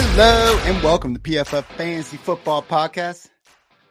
Hello 0.00 0.60
and 0.62 0.80
welcome 0.84 1.12
to 1.14 1.20
PFF 1.20 1.64
Fantasy 1.76 2.18
Football 2.18 2.62
Podcast. 2.62 3.30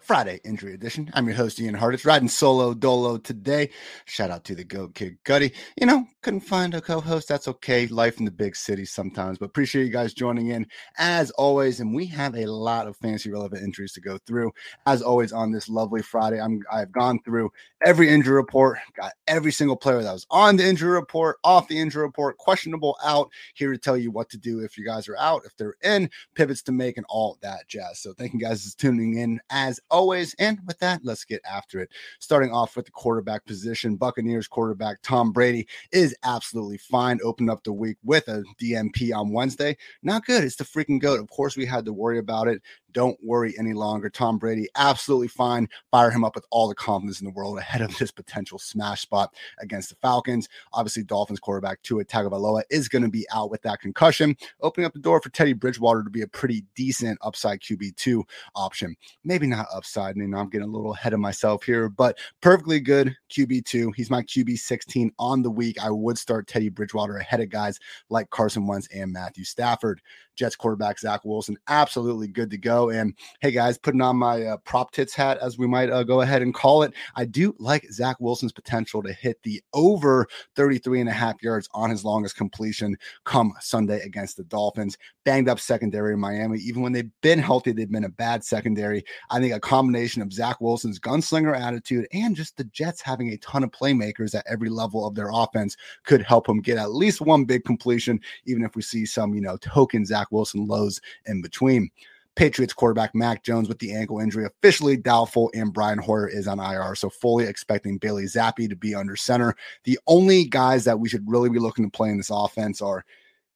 Friday 0.08 0.40
injury 0.46 0.74
edition. 0.74 1.12
I'm 1.14 1.28
your 1.28 1.36
host, 1.36 1.60
Ian 1.60 1.76
Hartitz, 1.76 2.06
riding 2.06 2.30
solo 2.30 2.74
dolo 2.74 3.18
today. 3.18 3.72
Shout 4.06 4.32
out 4.32 4.46
to 4.46 4.56
the 4.56 4.64
GOAT 4.64 4.96
Kid 4.96 5.18
Gutty. 5.26 5.52
You 5.76 5.86
know, 5.86 6.06
couldn't 6.22 6.40
find 6.40 6.74
a 6.74 6.80
co 6.80 7.02
host. 7.02 7.28
That's 7.28 7.50
okay. 7.50 7.88
Life 7.88 8.18
in 8.18 8.24
the 8.24 8.32
big 8.32 8.56
city 8.56 8.86
sometimes, 8.86 9.38
but 9.38 9.48
appreciate 9.48 9.84
you 9.84 9.92
guys 9.92 10.14
joining 10.14 10.48
in 10.48 10.66
as 10.98 11.30
always. 11.32 11.82
And 11.82 11.94
we 11.94 12.06
have 12.06 12.38
a 12.38 12.46
lot 12.46 12.88
of 12.88 12.96
fantasy 12.96 13.30
relevant 13.30 13.64
injuries 13.64 13.92
to 13.94 14.02
go 14.02 14.18
through. 14.26 14.54
As 14.86 15.02
always, 15.02 15.34
on 15.34 15.52
this 15.52 15.68
lovely 15.68 16.02
Friday, 16.02 16.40
I'm, 16.40 16.62
I've 16.72 16.94
gone 16.94 17.20
through 17.26 17.50
every 17.86 18.10
injury 18.10 18.36
report, 18.36 18.78
got 18.96 19.12
every 19.28 19.52
single 19.52 19.76
player 19.76 20.02
that 20.02 20.14
was 20.14 20.26
on 20.32 20.56
the 20.56 20.66
injury 20.66 20.92
report, 20.92 21.36
off 21.44 21.68
the 21.68 21.80
injury 21.80 22.04
report, 22.04 22.38
questionable 22.38 22.98
out, 23.04 23.30
here 23.56 23.74
to 23.74 23.78
tell 23.78 23.98
you 23.98 24.10
what 24.12 24.30
to 24.30 24.38
do 24.38 24.62
if 24.62 24.78
you 24.78 24.86
guys 24.86 25.10
are 25.10 25.18
out, 25.18 25.42
if 25.46 25.58
they're 25.58 25.76
in, 25.84 26.10
pivots 26.34 26.62
to 26.62 26.72
make, 26.72 26.96
and 26.96 27.06
all 27.10 27.38
that 27.42 27.68
jazz. 27.68 28.00
So 28.00 28.14
thank 28.14 28.34
you 28.34 28.40
guys 28.40 28.72
for 28.72 28.80
tuning 28.80 29.18
in 29.18 29.42
as 29.50 29.82
always. 29.90 29.97
And 30.40 30.60
with 30.66 30.80
that, 30.80 31.02
let's 31.04 31.26
get 31.26 31.42
after 31.50 31.80
it. 31.80 31.90
Starting 32.20 32.52
off 32.52 32.76
with 32.76 32.86
the 32.86 32.92
quarterback 32.92 33.46
position, 33.46 33.96
Buccaneers 33.96 34.48
quarterback 34.48 35.02
Tom 35.02 35.32
Brady 35.32 35.68
is 35.92 36.16
absolutely 36.24 36.78
fine. 36.78 37.20
Opened 37.24 37.50
up 37.50 37.64
the 37.64 37.74
week 37.74 37.98
with 38.04 38.28
a 38.28 38.44
DNP 38.62 39.14
on 39.16 39.32
Wednesday. 39.32 39.76
Not 40.04 40.26
good. 40.26 40.44
It's 40.44 40.56
the 40.56 40.64
freaking 40.64 41.02
goat. 41.02 41.20
Of 41.20 41.30
course, 41.30 41.58
we 41.58 41.66
had 41.66 41.86
to 41.86 41.94
worry 41.94 42.20
about 42.20 42.48
it. 42.48 42.62
Don't 42.94 43.18
worry 43.24 43.54
any 43.60 43.74
longer. 43.74 44.10
Tom 44.10 44.38
Brady, 44.38 44.68
absolutely 44.76 45.28
fine. 45.28 45.68
Fire 45.92 46.12
him 46.12 46.24
up 46.24 46.36
with 46.36 46.46
all 46.52 46.68
the 46.68 46.76
confidence 46.76 47.22
in 47.22 47.26
the 47.26 47.34
world 47.34 47.58
ahead 47.58 47.82
of 47.82 47.96
this 47.98 48.12
potential 48.12 48.58
smash 48.58 49.02
spot 49.02 49.34
against 49.60 49.90
the 49.90 49.96
Falcons. 50.02 50.48
Obviously, 50.74 51.04
Dolphins 51.04 51.40
quarterback 51.40 51.82
Tua 51.84 52.06
Tagovailoa 52.06 52.64
is 52.70 52.88
going 52.88 53.04
to 53.04 53.10
be 53.10 53.26
out 53.32 53.52
with 53.52 53.62
that 53.64 53.82
concussion, 53.82 54.36
opening 54.62 54.86
up 54.86 54.94
the 54.94 55.00
door 55.00 55.22
for 55.22 55.30
Teddy 55.30 55.54
Bridgewater 55.54 56.04
to 56.04 56.10
be 56.10 56.22
a 56.22 56.28
pretty 56.28 56.64
decent 56.76 57.20
upside 57.22 57.60
QB2 57.62 58.24
option. 58.56 58.96
Maybe 59.24 59.48
not 59.48 59.68
upside. 59.74 60.16
I 60.16 60.20
mean, 60.20 60.34
I'm 60.34 60.50
getting 60.50 60.70
a 60.70 60.72
little 60.72 60.94
ahead 60.94 61.14
of 61.14 61.20
myself 61.20 61.64
here, 61.64 61.90
but 61.90 62.18
perfectly 62.42 62.80
good 62.80 63.16
QB2. 63.30 63.94
He's 63.96 64.10
my 64.10 64.24
QB 64.24 64.58
16 64.58 65.12
on 65.20 65.42
the 65.42 65.52
week. 65.52 65.78
I 65.84 65.92
would 65.92 66.18
start 66.18 66.48
Teddy 66.48 66.70
Bridgewater 66.70 67.18
ahead 67.18 67.42
of 67.42 67.50
guys 67.50 67.80
like 68.10 68.30
Carson 68.30 68.68
Wentz 68.68 68.88
and 68.94 69.12
Matthew 69.12 69.44
Stafford. 69.44 70.02
Jets 70.38 70.56
quarterback 70.56 71.00
Zach 71.00 71.22
Wilson, 71.26 71.58
absolutely 71.68 72.28
good 72.28 72.52
to 72.52 72.58
go. 72.58 72.77
And 72.86 73.14
hey, 73.42 73.52
guys, 73.52 73.78
putting 73.78 74.02
on 74.02 74.18
my 74.18 74.44
uh, 74.44 74.58
prop 74.58 74.92
tits 74.92 75.14
hat, 75.14 75.38
as 75.40 75.58
we 75.58 75.68
might 75.68 75.90
uh, 75.90 76.04
go 76.04 76.22
ahead 76.22 76.42
and 76.42 76.54
call 76.54 76.84
it, 76.84 76.94
I 77.16 77.26
do 77.26 77.56
like 77.60 77.86
Zach 77.92 78.18
Wilson's 78.20 78.54
potential 78.54 79.02
to 79.04 79.12
hit 79.12 79.42
the 79.44 79.62
over 79.74 80.28
33 80.56 81.02
and 81.02 81.10
a 81.10 81.14
half 81.14 81.42
yards 81.42 81.68
on 81.74 81.90
his 81.90 82.06
longest 82.06 82.36
completion 82.36 82.96
come 83.26 83.54
Sunday 83.60 84.02
against 84.02 84.38
the 84.38 84.44
Dolphins. 84.44 84.98
Banged 85.26 85.50
up 85.50 85.60
secondary 85.60 86.14
in 86.14 86.20
Miami. 86.20 86.60
Even 86.60 86.82
when 86.82 86.94
they've 86.94 87.12
been 87.22 87.40
healthy, 87.40 87.72
they've 87.72 87.92
been 87.92 88.06
a 88.06 88.10
bad 88.10 88.44
secondary. 88.44 89.04
I 89.30 89.40
think 89.40 89.54
a 89.54 89.60
combination 89.60 90.22
of 90.22 90.32
Zach 90.32 90.62
Wilson's 90.62 91.00
gunslinger 91.00 91.58
attitude 91.58 92.08
and 92.14 92.36
just 92.36 92.56
the 92.56 92.64
Jets 92.66 93.02
having 93.02 93.30
a 93.30 93.38
ton 93.38 93.64
of 93.64 93.72
playmakers 93.72 94.36
at 94.36 94.46
every 94.48 94.70
level 94.70 95.06
of 95.06 95.16
their 95.16 95.30
offense 95.34 95.76
could 96.06 96.22
help 96.22 96.48
him 96.48 96.62
get 96.62 96.78
at 96.78 96.94
least 96.94 97.22
one 97.22 97.46
big 97.46 97.64
completion, 97.64 98.20
even 98.46 98.64
if 98.64 98.76
we 98.76 98.82
see 98.82 99.06
some, 99.06 99.34
you 99.34 99.42
know, 99.42 99.58
token 99.58 100.06
Zach 100.06 100.28
Wilson 100.32 100.68
lows 100.68 101.02
in 101.26 101.42
between. 101.42 101.90
Patriots 102.38 102.72
quarterback 102.72 103.16
Mac 103.16 103.44
Jones 103.44 103.68
with 103.68 103.80
the 103.80 103.94
ankle 103.94 104.20
injury 104.20 104.46
officially 104.46 104.96
doubtful, 104.96 105.50
and 105.56 105.74
Brian 105.74 105.98
Hoyer 105.98 106.28
is 106.28 106.48
on 106.48 106.60
IR. 106.60 106.94
So 106.94 107.10
fully 107.10 107.46
expecting 107.46 107.98
Bailey 107.98 108.26
Zappe 108.26 108.70
to 108.70 108.76
be 108.76 108.94
under 108.94 109.16
center. 109.16 109.56
The 109.86 109.98
only 110.06 110.46
guys 110.46 110.86
that 110.86 111.00
we 111.00 111.10
should 111.10 111.30
really 111.30 111.50
be 111.50 111.58
looking 111.58 111.84
to 111.84 111.92
play 111.92 112.10
in 112.10 112.18
this 112.18 112.30
offense 112.32 112.80
are 112.80 113.04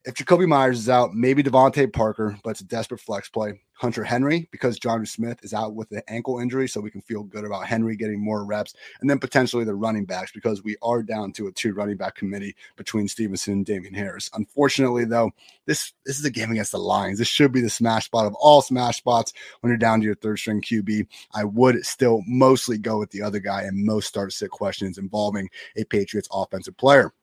if 0.04 0.16
Jakobi 0.16 0.48
Meyers 0.48 0.80
is 0.80 0.90
out, 0.90 1.14
maybe 1.14 1.44
DeVante 1.44 1.92
Parker, 1.94 2.38
but 2.44 2.52
it's 2.52 2.62
a 2.62 2.66
desperate 2.66 3.02
flex 3.02 3.30
play. 3.30 3.62
Hunter 3.74 4.04
Henry, 4.04 4.48
because 4.52 4.80
Jonnu 4.80 5.08
Smith 5.08 5.40
is 5.44 5.56
out 5.56 5.74
with 5.74 5.92
an 5.92 6.04
ankle 6.08 6.40
injury, 6.40 6.68
so 6.68 6.80
we 6.80 6.92
can 6.92 7.02
feel 7.02 7.24
good 7.24 7.46
about 7.46 7.66
Henry 7.66 7.96
getting 7.96 8.24
more 8.24 8.46
reps, 8.46 8.76
and 9.00 9.10
then 9.10 9.18
potentially 9.18 9.64
the 9.64 9.74
running 9.74 10.06
backs, 10.06 10.32
because 10.32 10.64
we 10.64 10.78
are 10.84 11.02
down 11.02 11.34
to 11.34 11.48
a 11.48 11.52
two 11.52 11.74
running 11.74 11.98
back 11.98 12.14
committee 12.14 12.56
between 12.76 13.08
Stevenson 13.08 13.54
and 13.54 13.66
Damien 13.66 13.96
Harris. 13.96 14.30
Unfortunately, 14.36 15.04
though, 15.04 15.32
this 15.66 15.94
this 16.06 16.20
is 16.20 16.26
a 16.26 16.30
game 16.30 16.52
against 16.52 16.72
the 16.72 16.78
Lions. 16.78 17.18
This 17.18 17.28
should 17.28 17.52
be 17.52 17.62
the 17.62 17.72
smash 17.72 18.06
spot 18.06 18.28
of 18.28 18.36
all 18.36 18.62
smash 18.62 18.98
spots 18.98 19.34
when 19.62 19.70
you're 19.70 19.78
down 19.78 20.00
to 20.00 20.06
your 20.06 20.16
third 20.16 20.38
string 20.38 20.62
QB. 20.62 21.08
I 21.34 21.44
would 21.44 21.84
still 21.84 22.22
mostly 22.28 22.78
go 22.78 23.00
with 23.00 23.10
the 23.10 23.24
other 23.24 23.40
guy 23.40 23.64
and 23.64 23.84
most 23.84 24.08
start 24.08 24.32
sit 24.32 24.52
questions 24.52 25.00
involving 25.00 25.50
a 25.76 25.84
Patriots 25.86 26.30
offensive 26.32 26.78
player. 26.78 27.14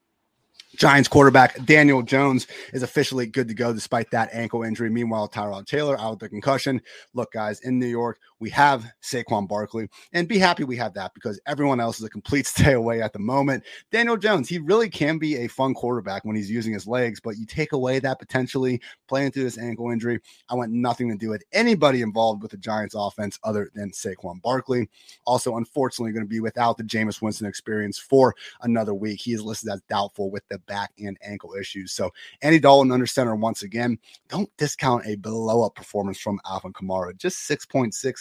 Giants 0.78 1.08
quarterback 1.08 1.64
Daniel 1.64 2.02
Jones 2.02 2.46
is 2.72 2.84
officially 2.84 3.26
good 3.26 3.48
to 3.48 3.54
go 3.54 3.72
despite 3.72 4.12
that 4.12 4.28
ankle 4.32 4.62
injury. 4.62 4.88
Meanwhile, 4.88 5.28
Tyrod 5.28 5.66
Taylor 5.66 5.98
out 5.98 6.10
with 6.12 6.18
the 6.20 6.28
concussion. 6.28 6.80
Look, 7.14 7.32
guys, 7.32 7.60
in 7.60 7.80
New 7.80 7.86
York, 7.86 8.20
we 8.40 8.50
have 8.50 8.86
Saquon 9.02 9.48
Barkley, 9.48 9.88
and 10.12 10.28
be 10.28 10.38
happy 10.38 10.64
we 10.64 10.76
have 10.76 10.94
that 10.94 11.14
because 11.14 11.40
everyone 11.46 11.80
else 11.80 11.98
is 11.98 12.04
a 12.04 12.10
complete 12.10 12.46
stay 12.46 12.72
away 12.72 13.02
at 13.02 13.12
the 13.12 13.18
moment. 13.18 13.64
Daniel 13.90 14.16
Jones, 14.16 14.48
he 14.48 14.58
really 14.58 14.88
can 14.88 15.18
be 15.18 15.36
a 15.36 15.48
fun 15.48 15.74
quarterback 15.74 16.24
when 16.24 16.36
he's 16.36 16.50
using 16.50 16.72
his 16.72 16.86
legs, 16.86 17.20
but 17.20 17.36
you 17.36 17.46
take 17.46 17.72
away 17.72 17.98
that 17.98 18.18
potentially 18.18 18.80
playing 19.08 19.32
through 19.32 19.44
this 19.44 19.58
ankle 19.58 19.90
injury. 19.90 20.20
I 20.48 20.54
want 20.54 20.72
nothing 20.72 21.08
to 21.10 21.16
do 21.16 21.30
with 21.30 21.42
anybody 21.52 22.02
involved 22.02 22.42
with 22.42 22.50
the 22.50 22.56
Giants 22.56 22.94
offense 22.96 23.38
other 23.44 23.70
than 23.74 23.90
Saquon 23.90 24.40
Barkley. 24.42 24.88
Also, 25.26 25.56
unfortunately, 25.56 26.12
going 26.12 26.24
to 26.24 26.28
be 26.28 26.40
without 26.40 26.76
the 26.76 26.84
Jameis 26.84 27.20
Winston 27.22 27.46
experience 27.46 27.98
for 27.98 28.34
another 28.62 28.94
week. 28.94 29.20
He 29.20 29.32
is 29.32 29.42
listed 29.42 29.70
as 29.70 29.80
doubtful 29.88 30.30
with 30.30 30.46
the 30.48 30.58
back 30.60 30.92
and 30.98 31.18
ankle 31.22 31.54
issues. 31.54 31.92
So 31.92 32.10
Andy 32.42 32.58
Dalton 32.58 32.92
under 32.92 33.06
center 33.06 33.34
once 33.34 33.62
again. 33.62 33.98
Don't 34.28 34.54
discount 34.56 35.06
a 35.06 35.16
blow 35.16 35.64
up 35.64 35.74
performance 35.74 36.18
from 36.18 36.40
Alvin 36.46 36.72
Kamara. 36.72 37.16
Just 37.16 37.46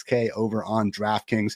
6.6K 0.08 0.30
over 0.36 0.64
on 0.64 0.92
DraftKings 0.92 1.56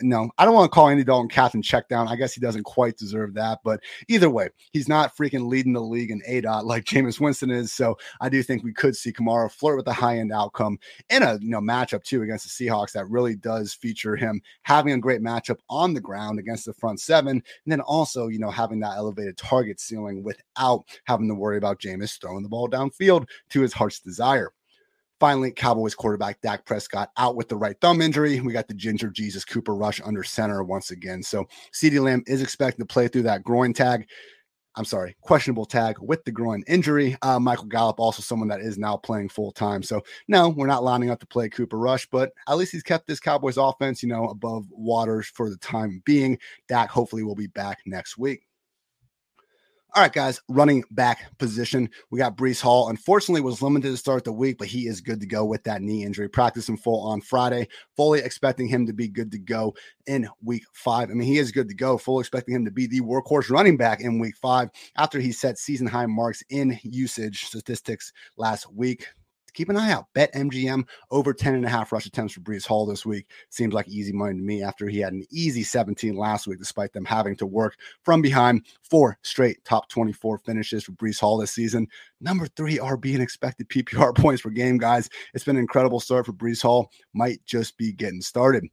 no, 0.00 0.30
I 0.38 0.44
don't 0.44 0.54
want 0.54 0.70
to 0.70 0.74
call 0.74 0.88
Andy 0.88 1.04
Dalton 1.04 1.28
captain 1.28 1.62
check 1.62 1.88
down. 1.88 2.08
I 2.08 2.16
guess 2.16 2.34
he 2.34 2.40
doesn't 2.40 2.64
quite 2.64 2.96
deserve 2.96 3.34
that. 3.34 3.60
But 3.64 3.80
either 4.08 4.30
way, 4.30 4.48
he's 4.72 4.88
not 4.88 5.16
freaking 5.16 5.48
leading 5.48 5.72
the 5.72 5.80
league 5.80 6.10
in 6.10 6.22
ADOT 6.28 6.64
like 6.64 6.84
Jameis 6.84 7.20
Winston 7.20 7.50
is. 7.50 7.72
So 7.72 7.96
I 8.20 8.28
do 8.28 8.42
think 8.42 8.62
we 8.62 8.72
could 8.72 8.96
see 8.96 9.12
Kamara 9.12 9.50
flirt 9.50 9.76
with 9.76 9.86
a 9.88 9.92
high 9.92 10.18
end 10.18 10.32
outcome 10.32 10.78
in 11.10 11.22
a 11.22 11.38
you 11.40 11.50
know 11.50 11.60
matchup 11.60 12.04
too 12.04 12.22
against 12.22 12.44
the 12.44 12.66
Seahawks 12.66 12.92
that 12.92 13.08
really 13.08 13.36
does 13.36 13.74
feature 13.74 14.16
him 14.16 14.40
having 14.62 14.92
a 14.92 14.98
great 14.98 15.20
matchup 15.20 15.58
on 15.68 15.94
the 15.94 16.00
ground 16.00 16.38
against 16.38 16.66
the 16.66 16.74
front 16.74 17.00
seven. 17.00 17.36
And 17.36 17.42
then 17.66 17.80
also, 17.80 18.28
you 18.28 18.38
know, 18.38 18.50
having 18.50 18.80
that 18.80 18.96
elevated 18.96 19.36
target 19.36 19.80
ceiling 19.80 20.22
without 20.22 20.84
having 21.04 21.28
to 21.28 21.34
worry 21.34 21.58
about 21.58 21.80
Jameis 21.80 22.20
throwing 22.20 22.42
the 22.42 22.48
ball 22.48 22.68
downfield 22.68 23.26
to 23.50 23.60
his 23.60 23.72
heart's 23.72 24.00
desire. 24.00 24.52
Finally, 25.18 25.50
Cowboys 25.52 25.94
quarterback 25.94 26.40
Dak 26.42 26.66
Prescott 26.66 27.10
out 27.16 27.36
with 27.36 27.48
the 27.48 27.56
right 27.56 27.76
thumb 27.80 28.02
injury. 28.02 28.40
We 28.40 28.52
got 28.52 28.68
the 28.68 28.74
Ginger 28.74 29.10
Jesus 29.10 29.44
Cooper 29.44 29.74
rush 29.74 30.00
under 30.04 30.22
center 30.22 30.62
once 30.62 30.90
again. 30.90 31.22
So 31.22 31.46
CeeDee 31.72 32.00
Lamb 32.00 32.22
is 32.26 32.42
expected 32.42 32.80
to 32.80 32.86
play 32.86 33.08
through 33.08 33.22
that 33.22 33.42
groin 33.42 33.72
tag. 33.72 34.06
I'm 34.78 34.84
sorry, 34.84 35.16
questionable 35.22 35.64
tag 35.64 35.96
with 36.02 36.22
the 36.24 36.32
groin 36.32 36.62
injury. 36.68 37.16
Uh, 37.22 37.40
Michael 37.40 37.64
Gallup, 37.64 37.98
also 37.98 38.20
someone 38.20 38.48
that 38.48 38.60
is 38.60 38.76
now 38.76 38.98
playing 38.98 39.30
full 39.30 39.50
time. 39.50 39.82
So, 39.82 40.02
no, 40.28 40.50
we're 40.50 40.66
not 40.66 40.84
lining 40.84 41.08
up 41.08 41.18
to 41.20 41.26
play 41.26 41.48
Cooper 41.48 41.78
Rush, 41.78 42.06
but 42.10 42.32
at 42.46 42.58
least 42.58 42.72
he's 42.72 42.82
kept 42.82 43.06
this 43.06 43.18
Cowboys 43.18 43.56
offense, 43.56 44.02
you 44.02 44.08
know, 44.10 44.28
above 44.28 44.66
waters 44.70 45.28
for 45.28 45.48
the 45.48 45.56
time 45.56 46.02
being. 46.04 46.38
Dak 46.68 46.90
hopefully 46.90 47.22
will 47.22 47.34
be 47.34 47.46
back 47.46 47.78
next 47.86 48.18
week. 48.18 48.42
All 49.96 50.02
right, 50.02 50.12
guys, 50.12 50.42
running 50.50 50.84
back 50.90 51.38
position. 51.38 51.88
We 52.10 52.18
got 52.18 52.36
Breece 52.36 52.60
Hall. 52.60 52.90
Unfortunately, 52.90 53.40
was 53.40 53.62
limited 53.62 53.88
to 53.88 53.96
start 53.96 54.24
the 54.24 54.32
week, 54.32 54.58
but 54.58 54.68
he 54.68 54.88
is 54.88 55.00
good 55.00 55.20
to 55.20 55.26
go 55.26 55.46
with 55.46 55.64
that 55.64 55.80
knee 55.80 56.04
injury. 56.04 56.28
Practice 56.28 56.68
in 56.68 56.76
full 56.76 57.00
on 57.00 57.22
Friday. 57.22 57.66
Fully 57.96 58.20
expecting 58.20 58.68
him 58.68 58.86
to 58.88 58.92
be 58.92 59.08
good 59.08 59.32
to 59.32 59.38
go 59.38 59.74
in 60.06 60.28
week 60.44 60.64
five. 60.74 61.08
I 61.08 61.14
mean, 61.14 61.26
he 61.26 61.38
is 61.38 61.50
good 61.50 61.70
to 61.70 61.74
go. 61.74 61.96
Full 61.96 62.20
expecting 62.20 62.54
him 62.54 62.66
to 62.66 62.70
be 62.70 62.86
the 62.86 63.00
workhorse 63.00 63.48
running 63.48 63.78
back 63.78 64.02
in 64.02 64.18
week 64.18 64.36
five 64.36 64.68
after 64.98 65.18
he 65.18 65.32
set 65.32 65.56
season 65.56 65.86
high 65.86 66.04
marks 66.04 66.42
in 66.50 66.78
usage 66.82 67.46
statistics 67.46 68.12
last 68.36 68.70
week 68.70 69.06
keep 69.56 69.68
an 69.68 69.76
eye 69.76 69.90
out. 69.90 70.06
Bet 70.14 70.32
MGM 70.34 70.86
over 71.10 71.32
10 71.32 71.54
and 71.54 71.64
a 71.64 71.68
half 71.68 71.90
rush 71.90 72.06
attempts 72.06 72.34
for 72.34 72.40
Breece 72.40 72.66
Hall 72.66 72.86
this 72.86 73.06
week. 73.06 73.26
Seems 73.48 73.74
like 73.74 73.88
easy 73.88 74.12
money 74.12 74.36
to 74.36 74.42
me 74.42 74.62
after 74.62 74.86
he 74.86 75.00
had 75.00 75.12
an 75.12 75.24
easy 75.30 75.62
17 75.62 76.14
last 76.14 76.46
week, 76.46 76.58
despite 76.58 76.92
them 76.92 77.04
having 77.04 77.34
to 77.36 77.46
work 77.46 77.76
from 78.02 78.22
behind. 78.22 78.66
Four 78.88 79.18
straight 79.22 79.64
top 79.64 79.88
24 79.88 80.38
finishes 80.38 80.84
for 80.84 80.92
Breece 80.92 81.20
Hall 81.20 81.38
this 81.38 81.52
season. 81.52 81.88
Number 82.20 82.46
three 82.46 82.78
RB 82.78 83.14
in 83.14 83.20
expected 83.20 83.68
PPR 83.68 84.14
points 84.16 84.42
per 84.42 84.50
game, 84.50 84.78
guys. 84.78 85.08
It's 85.34 85.44
been 85.44 85.56
an 85.56 85.62
incredible 85.62 86.00
start 86.00 86.26
for 86.26 86.32
Breece 86.32 86.62
Hall. 86.62 86.90
Might 87.14 87.44
just 87.46 87.76
be 87.78 87.92
getting 87.92 88.20
started. 88.20 88.66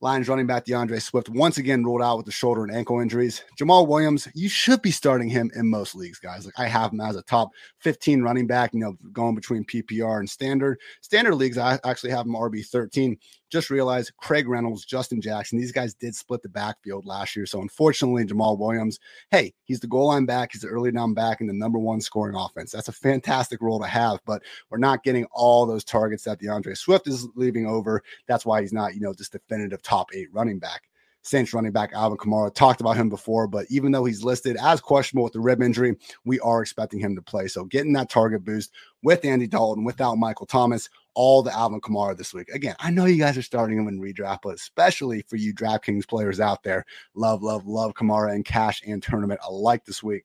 Lions 0.00 0.28
running 0.28 0.46
back 0.46 0.64
D'Andre 0.64 1.00
Swift 1.00 1.28
once 1.28 1.58
again 1.58 1.82
ruled 1.82 2.02
out 2.02 2.18
with 2.18 2.26
the 2.26 2.32
shoulder 2.32 2.62
and 2.62 2.72
ankle 2.72 3.00
injuries. 3.00 3.42
Jamaal 3.58 3.88
Williams, 3.88 4.28
you 4.32 4.48
should 4.48 4.80
be 4.80 4.92
starting 4.92 5.28
him 5.28 5.50
in 5.56 5.68
most 5.68 5.96
leagues, 5.96 6.20
guys. 6.20 6.44
Like 6.44 6.58
I 6.58 6.68
have 6.68 6.92
him 6.92 7.00
as 7.00 7.16
a 7.16 7.22
top 7.22 7.50
15 7.80 8.22
running 8.22 8.46
back, 8.46 8.72
you 8.72 8.78
know, 8.78 8.96
going 9.12 9.34
between 9.34 9.64
PPR 9.64 10.20
and 10.20 10.30
standard. 10.30 10.78
Standard 11.00 11.34
leagues, 11.34 11.58
I 11.58 11.80
actually 11.84 12.10
have 12.10 12.26
him 12.26 12.34
RB 12.34 12.64
13 12.64 13.18
just 13.50 13.70
realized 13.70 14.12
Craig 14.16 14.48
Reynolds, 14.48 14.84
Justin 14.84 15.20
Jackson, 15.20 15.58
these 15.58 15.72
guys 15.72 15.94
did 15.94 16.14
split 16.14 16.42
the 16.42 16.48
backfield 16.48 17.06
last 17.06 17.34
year. 17.36 17.46
So 17.46 17.60
unfortunately, 17.60 18.24
Jamaal 18.24 18.58
Williams, 18.58 18.98
hey, 19.30 19.54
he's 19.64 19.80
the 19.80 19.86
goal 19.86 20.08
line 20.08 20.26
back, 20.26 20.50
he's 20.52 20.62
the 20.62 20.68
early 20.68 20.92
down 20.92 21.14
back, 21.14 21.40
and 21.40 21.48
the 21.48 21.54
number 21.54 21.78
one 21.78 22.00
scoring 22.00 22.36
offense. 22.36 22.72
That's 22.72 22.88
a 22.88 22.92
fantastic 22.92 23.62
role 23.62 23.80
to 23.80 23.86
have, 23.86 24.20
but 24.26 24.42
we're 24.70 24.78
not 24.78 25.04
getting 25.04 25.26
all 25.32 25.66
those 25.66 25.84
targets 25.84 26.24
that 26.24 26.40
D'Andre 26.40 26.74
Swift 26.74 27.06
is 27.06 27.26
leaving 27.34 27.66
over. 27.66 28.02
That's 28.26 28.46
why 28.46 28.60
he's 28.60 28.72
not, 28.72 28.94
you 28.94 29.00
know, 29.00 29.12
this 29.12 29.28
definitive 29.28 29.82
top 29.82 30.08
eight 30.14 30.28
running 30.32 30.58
back. 30.58 30.87
Saints 31.28 31.52
running 31.52 31.72
back 31.72 31.92
Alvin 31.92 32.18
Kamara. 32.18 32.52
Talked 32.54 32.80
about 32.80 32.96
him 32.96 33.08
before, 33.08 33.46
but 33.46 33.66
even 33.70 33.92
though 33.92 34.04
he's 34.04 34.24
listed 34.24 34.56
as 34.60 34.80
questionable 34.80 35.24
with 35.24 35.32
the 35.32 35.40
rib 35.40 35.62
injury, 35.62 35.96
we 36.24 36.40
are 36.40 36.62
expecting 36.62 36.98
him 37.00 37.14
to 37.14 37.22
play. 37.22 37.48
So 37.48 37.64
getting 37.64 37.92
that 37.92 38.10
target 38.10 38.44
boost 38.44 38.72
with 39.02 39.24
Andy 39.24 39.46
Dalton, 39.46 39.84
without 39.84 40.16
Michael 40.16 40.46
Thomas, 40.46 40.88
all 41.14 41.42
the 41.42 41.52
Alvin 41.52 41.80
Kamara 41.80 42.16
this 42.16 42.32
week. 42.32 42.48
Again, 42.50 42.76
I 42.78 42.90
know 42.90 43.04
you 43.04 43.18
guys 43.18 43.36
are 43.36 43.42
starting 43.42 43.78
him 43.78 43.88
in 43.88 44.00
redraft, 44.00 44.40
but 44.42 44.54
especially 44.54 45.22
for 45.22 45.36
you 45.36 45.52
DraftKings 45.52 46.08
players 46.08 46.40
out 46.40 46.62
there, 46.62 46.84
love, 47.14 47.42
love, 47.42 47.66
love 47.66 47.94
Kamara 47.94 48.32
and 48.34 48.44
cash 48.44 48.82
and 48.86 49.02
tournament 49.02 49.40
alike 49.46 49.84
this 49.84 50.02
week. 50.02 50.24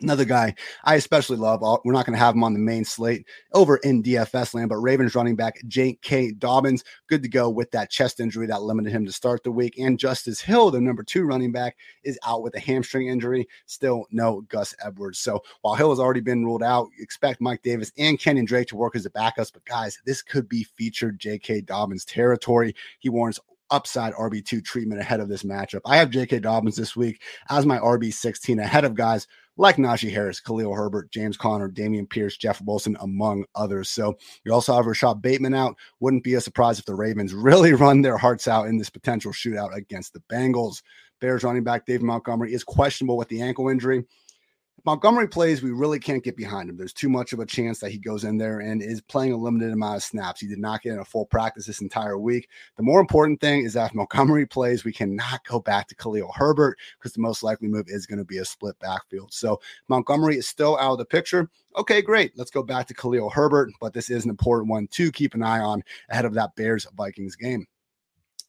Another 0.00 0.24
guy 0.24 0.54
I 0.84 0.94
especially 0.94 1.38
love. 1.38 1.60
We're 1.60 1.92
not 1.92 2.06
going 2.06 2.16
to 2.16 2.24
have 2.24 2.36
him 2.36 2.44
on 2.44 2.52
the 2.52 2.60
main 2.60 2.84
slate 2.84 3.26
over 3.52 3.78
in 3.78 4.00
DFS 4.00 4.54
land, 4.54 4.68
but 4.68 4.76
Ravens 4.76 5.16
running 5.16 5.34
back 5.34 5.60
J.K. 5.66 6.32
Dobbins, 6.32 6.84
good 7.08 7.20
to 7.24 7.28
go 7.28 7.50
with 7.50 7.72
that 7.72 7.90
chest 7.90 8.20
injury 8.20 8.46
that 8.46 8.62
limited 8.62 8.92
him 8.92 9.04
to 9.06 9.12
start 9.12 9.42
the 9.42 9.50
week. 9.50 9.76
And 9.76 9.98
Justice 9.98 10.40
Hill, 10.40 10.70
the 10.70 10.80
number 10.80 11.02
two 11.02 11.24
running 11.24 11.50
back, 11.50 11.76
is 12.04 12.16
out 12.24 12.44
with 12.44 12.54
a 12.54 12.60
hamstring 12.60 13.08
injury. 13.08 13.48
Still 13.66 14.06
no 14.12 14.42
Gus 14.42 14.72
Edwards. 14.84 15.18
So 15.18 15.42
while 15.62 15.74
Hill 15.74 15.90
has 15.90 15.98
already 15.98 16.20
been 16.20 16.44
ruled 16.44 16.62
out, 16.62 16.88
expect 17.00 17.40
Mike 17.40 17.62
Davis 17.62 17.90
and 17.98 18.20
Kenyon 18.20 18.44
Drake 18.44 18.68
to 18.68 18.76
work 18.76 18.94
as 18.94 19.02
the 19.02 19.10
backups. 19.10 19.52
But 19.52 19.64
guys, 19.64 19.98
this 20.06 20.22
could 20.22 20.48
be 20.48 20.62
featured 20.62 21.18
J.K. 21.18 21.62
Dobbins 21.62 22.04
territory. 22.04 22.72
He 23.00 23.08
warrants 23.08 23.40
upside 23.70 24.14
RB2 24.14 24.64
treatment 24.64 25.00
ahead 25.00 25.20
of 25.20 25.28
this 25.28 25.42
matchup. 25.42 25.80
I 25.84 25.96
have 25.96 26.10
J.K. 26.10 26.38
Dobbins 26.38 26.76
this 26.76 26.96
week 26.96 27.20
as 27.50 27.66
my 27.66 27.78
RB16 27.78 28.62
ahead 28.62 28.84
of 28.84 28.94
guys 28.94 29.26
like 29.58 29.76
Najee 29.76 30.12
Harris, 30.12 30.40
Khalil 30.40 30.72
Herbert, 30.72 31.10
James 31.10 31.36
Conner, 31.36 31.68
Dameon 31.68 32.08
Pierce, 32.08 32.36
Jeff 32.36 32.62
Wilson, 32.62 32.96
among 33.00 33.44
others. 33.54 33.90
So 33.90 34.16
you 34.44 34.52
also 34.52 34.74
have 34.74 34.86
Rashod 34.86 35.20
Bateman 35.20 35.52
out. 35.52 35.76
Wouldn't 36.00 36.24
be 36.24 36.34
a 36.34 36.40
surprise 36.40 36.78
if 36.78 36.86
the 36.86 36.94
Ravens 36.94 37.34
really 37.34 37.74
run 37.74 38.00
their 38.00 38.16
hearts 38.16 38.48
out 38.48 38.68
in 38.68 38.78
this 38.78 38.90
potential 38.90 39.32
shootout 39.32 39.74
against 39.74 40.14
the 40.14 40.22
Bengals. 40.30 40.82
Bears 41.20 41.42
running 41.42 41.64
back 41.64 41.84
David 41.84 42.04
Montgomery 42.04 42.54
is 42.54 42.62
questionable 42.62 43.16
with 43.16 43.28
the 43.28 43.42
ankle 43.42 43.68
injury. 43.68 44.04
Montgomery 44.84 45.28
plays, 45.28 45.62
we 45.62 45.70
really 45.70 45.98
can't 45.98 46.22
get 46.22 46.36
behind 46.36 46.70
him. 46.70 46.76
There's 46.76 46.92
too 46.92 47.08
much 47.08 47.32
of 47.32 47.40
a 47.40 47.46
chance 47.46 47.78
that 47.80 47.90
he 47.90 47.98
goes 47.98 48.24
in 48.24 48.38
there 48.38 48.60
and 48.60 48.80
is 48.80 49.00
playing 49.00 49.32
a 49.32 49.36
limited 49.36 49.72
amount 49.72 49.96
of 49.96 50.02
snaps. 50.02 50.40
He 50.40 50.46
did 50.46 50.58
not 50.58 50.82
get 50.82 50.92
in 50.92 51.00
a 51.00 51.04
full 51.04 51.26
practice 51.26 51.66
this 51.66 51.80
entire 51.80 52.18
week. 52.18 52.48
The 52.76 52.82
more 52.82 53.00
important 53.00 53.40
thing 53.40 53.64
is 53.64 53.74
that 53.74 53.90
if 53.90 53.94
Montgomery 53.94 54.46
plays, 54.46 54.84
we 54.84 54.92
cannot 54.92 55.44
go 55.44 55.60
back 55.60 55.88
to 55.88 55.94
Khalil 55.94 56.32
Herbert 56.34 56.78
because 56.98 57.12
the 57.12 57.20
most 57.20 57.42
likely 57.42 57.68
move 57.68 57.86
is 57.88 58.06
going 58.06 58.18
to 58.18 58.24
be 58.24 58.38
a 58.38 58.44
split 58.44 58.78
backfield. 58.78 59.32
So 59.32 59.60
Montgomery 59.88 60.36
is 60.36 60.46
still 60.46 60.78
out 60.78 60.92
of 60.92 60.98
the 60.98 61.04
picture. 61.04 61.50
Okay, 61.76 62.00
great. 62.00 62.32
Let's 62.36 62.50
go 62.50 62.62
back 62.62 62.86
to 62.88 62.94
Khalil 62.94 63.30
Herbert, 63.30 63.70
but 63.80 63.92
this 63.92 64.10
is 64.10 64.24
an 64.24 64.30
important 64.30 64.70
one 64.70 64.86
to 64.88 65.12
keep 65.12 65.34
an 65.34 65.42
eye 65.42 65.60
on 65.60 65.82
ahead 66.08 66.24
of 66.24 66.34
that 66.34 66.54
Bears 66.56 66.86
Vikings 66.96 67.36
game. 67.36 67.66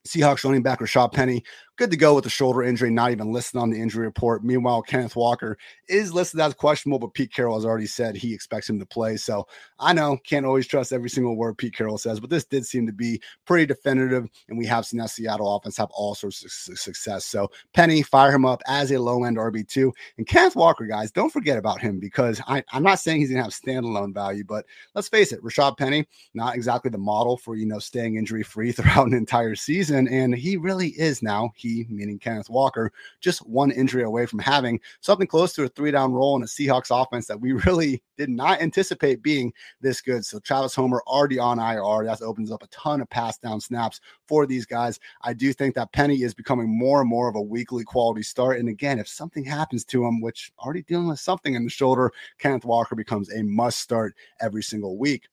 Seahawks 0.07 0.43
running 0.43 0.63
back 0.63 0.79
Rashaad 0.79 1.11
Penny 1.11 1.43
good 1.79 1.89
to 1.89 1.97
go 1.97 2.13
with 2.13 2.25
the 2.25 2.29
shoulder 2.29 2.61
injury, 2.61 2.89
not 2.89 3.11
even 3.11 3.31
listed 3.31 3.57
on 3.57 3.69
the 3.69 3.79
injury 3.79 4.05
report. 4.05 4.43
Meanwhile, 4.43 4.81
Kenneth 4.81 5.15
Walker 5.15 5.57
is 5.87 6.13
listed 6.13 6.41
as 6.41 6.53
questionable, 6.53 6.99
but 6.99 7.13
Pete 7.13 7.31
Carroll 7.31 7.55
has 7.55 7.63
already 7.63 7.85
said 7.85 8.17
he 8.17 8.33
expects 8.33 8.69
him 8.69 8.77
to 8.79 8.85
play. 8.85 9.15
So 9.15 9.47
I 9.79 9.93
know 9.93 10.17
can't 10.25 10.45
always 10.45 10.67
trust 10.67 10.91
every 10.91 11.09
single 11.09 11.37
word 11.37 11.57
Pete 11.57 11.73
Carroll 11.73 11.97
says, 11.97 12.19
but 12.19 12.29
this 12.29 12.43
did 12.43 12.65
seem 12.65 12.85
to 12.85 12.91
be 12.91 13.21
pretty 13.45 13.65
definitive. 13.65 14.27
And 14.49 14.57
we 14.57 14.65
have 14.65 14.85
seen 14.85 14.99
that 14.99 15.09
Seattle 15.09 15.55
offense 15.55 15.77
have 15.77 15.89
all 15.91 16.15
sorts 16.15 16.43
of 16.43 16.77
success. 16.77 17.25
So 17.25 17.49
Penny, 17.73 18.01
fire 18.01 18.33
him 18.33 18.45
up 18.45 18.61
as 18.67 18.91
a 18.91 18.99
low 18.99 19.23
end 19.23 19.37
RB2. 19.37 19.89
And 20.17 20.27
Kenneth 20.27 20.57
Walker, 20.57 20.85
guys, 20.85 21.11
don't 21.11 21.31
forget 21.31 21.57
about 21.57 21.79
him 21.79 21.97
because 21.97 22.41
I, 22.45 22.61
I'm 22.73 22.83
not 22.83 22.99
saying 22.99 23.21
he's 23.21 23.29
going 23.29 23.37
to 23.37 23.43
have 23.43 23.53
standalone 23.53 24.13
value, 24.13 24.43
but 24.43 24.65
let's 24.95 25.07
face 25.07 25.31
it, 25.31 25.41
Rashaad 25.41 25.77
Penny, 25.77 26.05
not 26.33 26.55
exactly 26.55 26.91
the 26.91 26.97
model 26.97 27.37
for, 27.37 27.55
you 27.55 27.65
know, 27.65 27.79
staying 27.79 28.17
injury 28.17 28.43
free 28.43 28.71
throughout 28.73 29.07
an 29.07 29.13
entire 29.13 29.55
season. 29.55 30.09
And 30.09 30.35
he 30.35 30.57
really 30.57 30.89
is 30.89 31.23
now. 31.23 31.51
He 31.55 31.68
meaning 31.89 32.19
Kenneth 32.19 32.49
Walker, 32.49 32.91
just 33.19 33.45
one 33.47 33.71
injury 33.71 34.03
away 34.03 34.25
from 34.25 34.39
having 34.39 34.79
something 35.01 35.27
close 35.27 35.53
to 35.53 35.63
a 35.63 35.69
three 35.69 35.91
down 35.91 36.13
role 36.13 36.35
in 36.35 36.43
a 36.43 36.45
Seahawks 36.45 36.89
offense 36.91 37.27
that 37.27 37.39
we 37.39 37.53
really 37.65 38.01
did 38.17 38.29
not 38.29 38.61
anticipate 38.61 39.23
being 39.23 39.53
this 39.81 40.01
good. 40.01 40.25
So 40.25 40.39
Travis 40.39 40.75
Homer 40.75 41.01
already 41.07 41.39
on 41.39 41.59
IR. 41.59 42.05
That 42.05 42.21
opens 42.21 42.51
up 42.51 42.63
a 42.63 42.67
ton 42.67 43.01
of 43.01 43.09
pass 43.09 43.37
down 43.37 43.61
snaps 43.61 44.01
for 44.27 44.45
these 44.45 44.65
guys. 44.65 44.99
I 45.21 45.33
do 45.33 45.53
think 45.53 45.75
that 45.75 45.93
Penny 45.93 46.23
is 46.23 46.33
becoming 46.33 46.67
more 46.69 47.01
and 47.01 47.09
more 47.09 47.29
of 47.29 47.35
a 47.35 47.41
weekly 47.41 47.83
quality 47.83 48.23
start. 48.23 48.59
And 48.59 48.69
again, 48.69 48.99
if 48.99 49.07
something 49.07 49.43
happens 49.43 49.85
to 49.85 50.05
him, 50.05 50.21
which 50.21 50.51
already 50.59 50.83
dealing 50.83 51.07
with 51.07 51.19
something 51.19 51.55
in 51.55 51.63
the 51.63 51.69
shoulder, 51.69 52.11
Kenneth 52.37 52.65
Walker 52.65 52.95
becomes 52.95 53.31
a 53.31 53.43
must 53.43 53.79
start 53.79 54.15
every 54.41 54.63
single 54.63 54.97
week. 54.97 55.27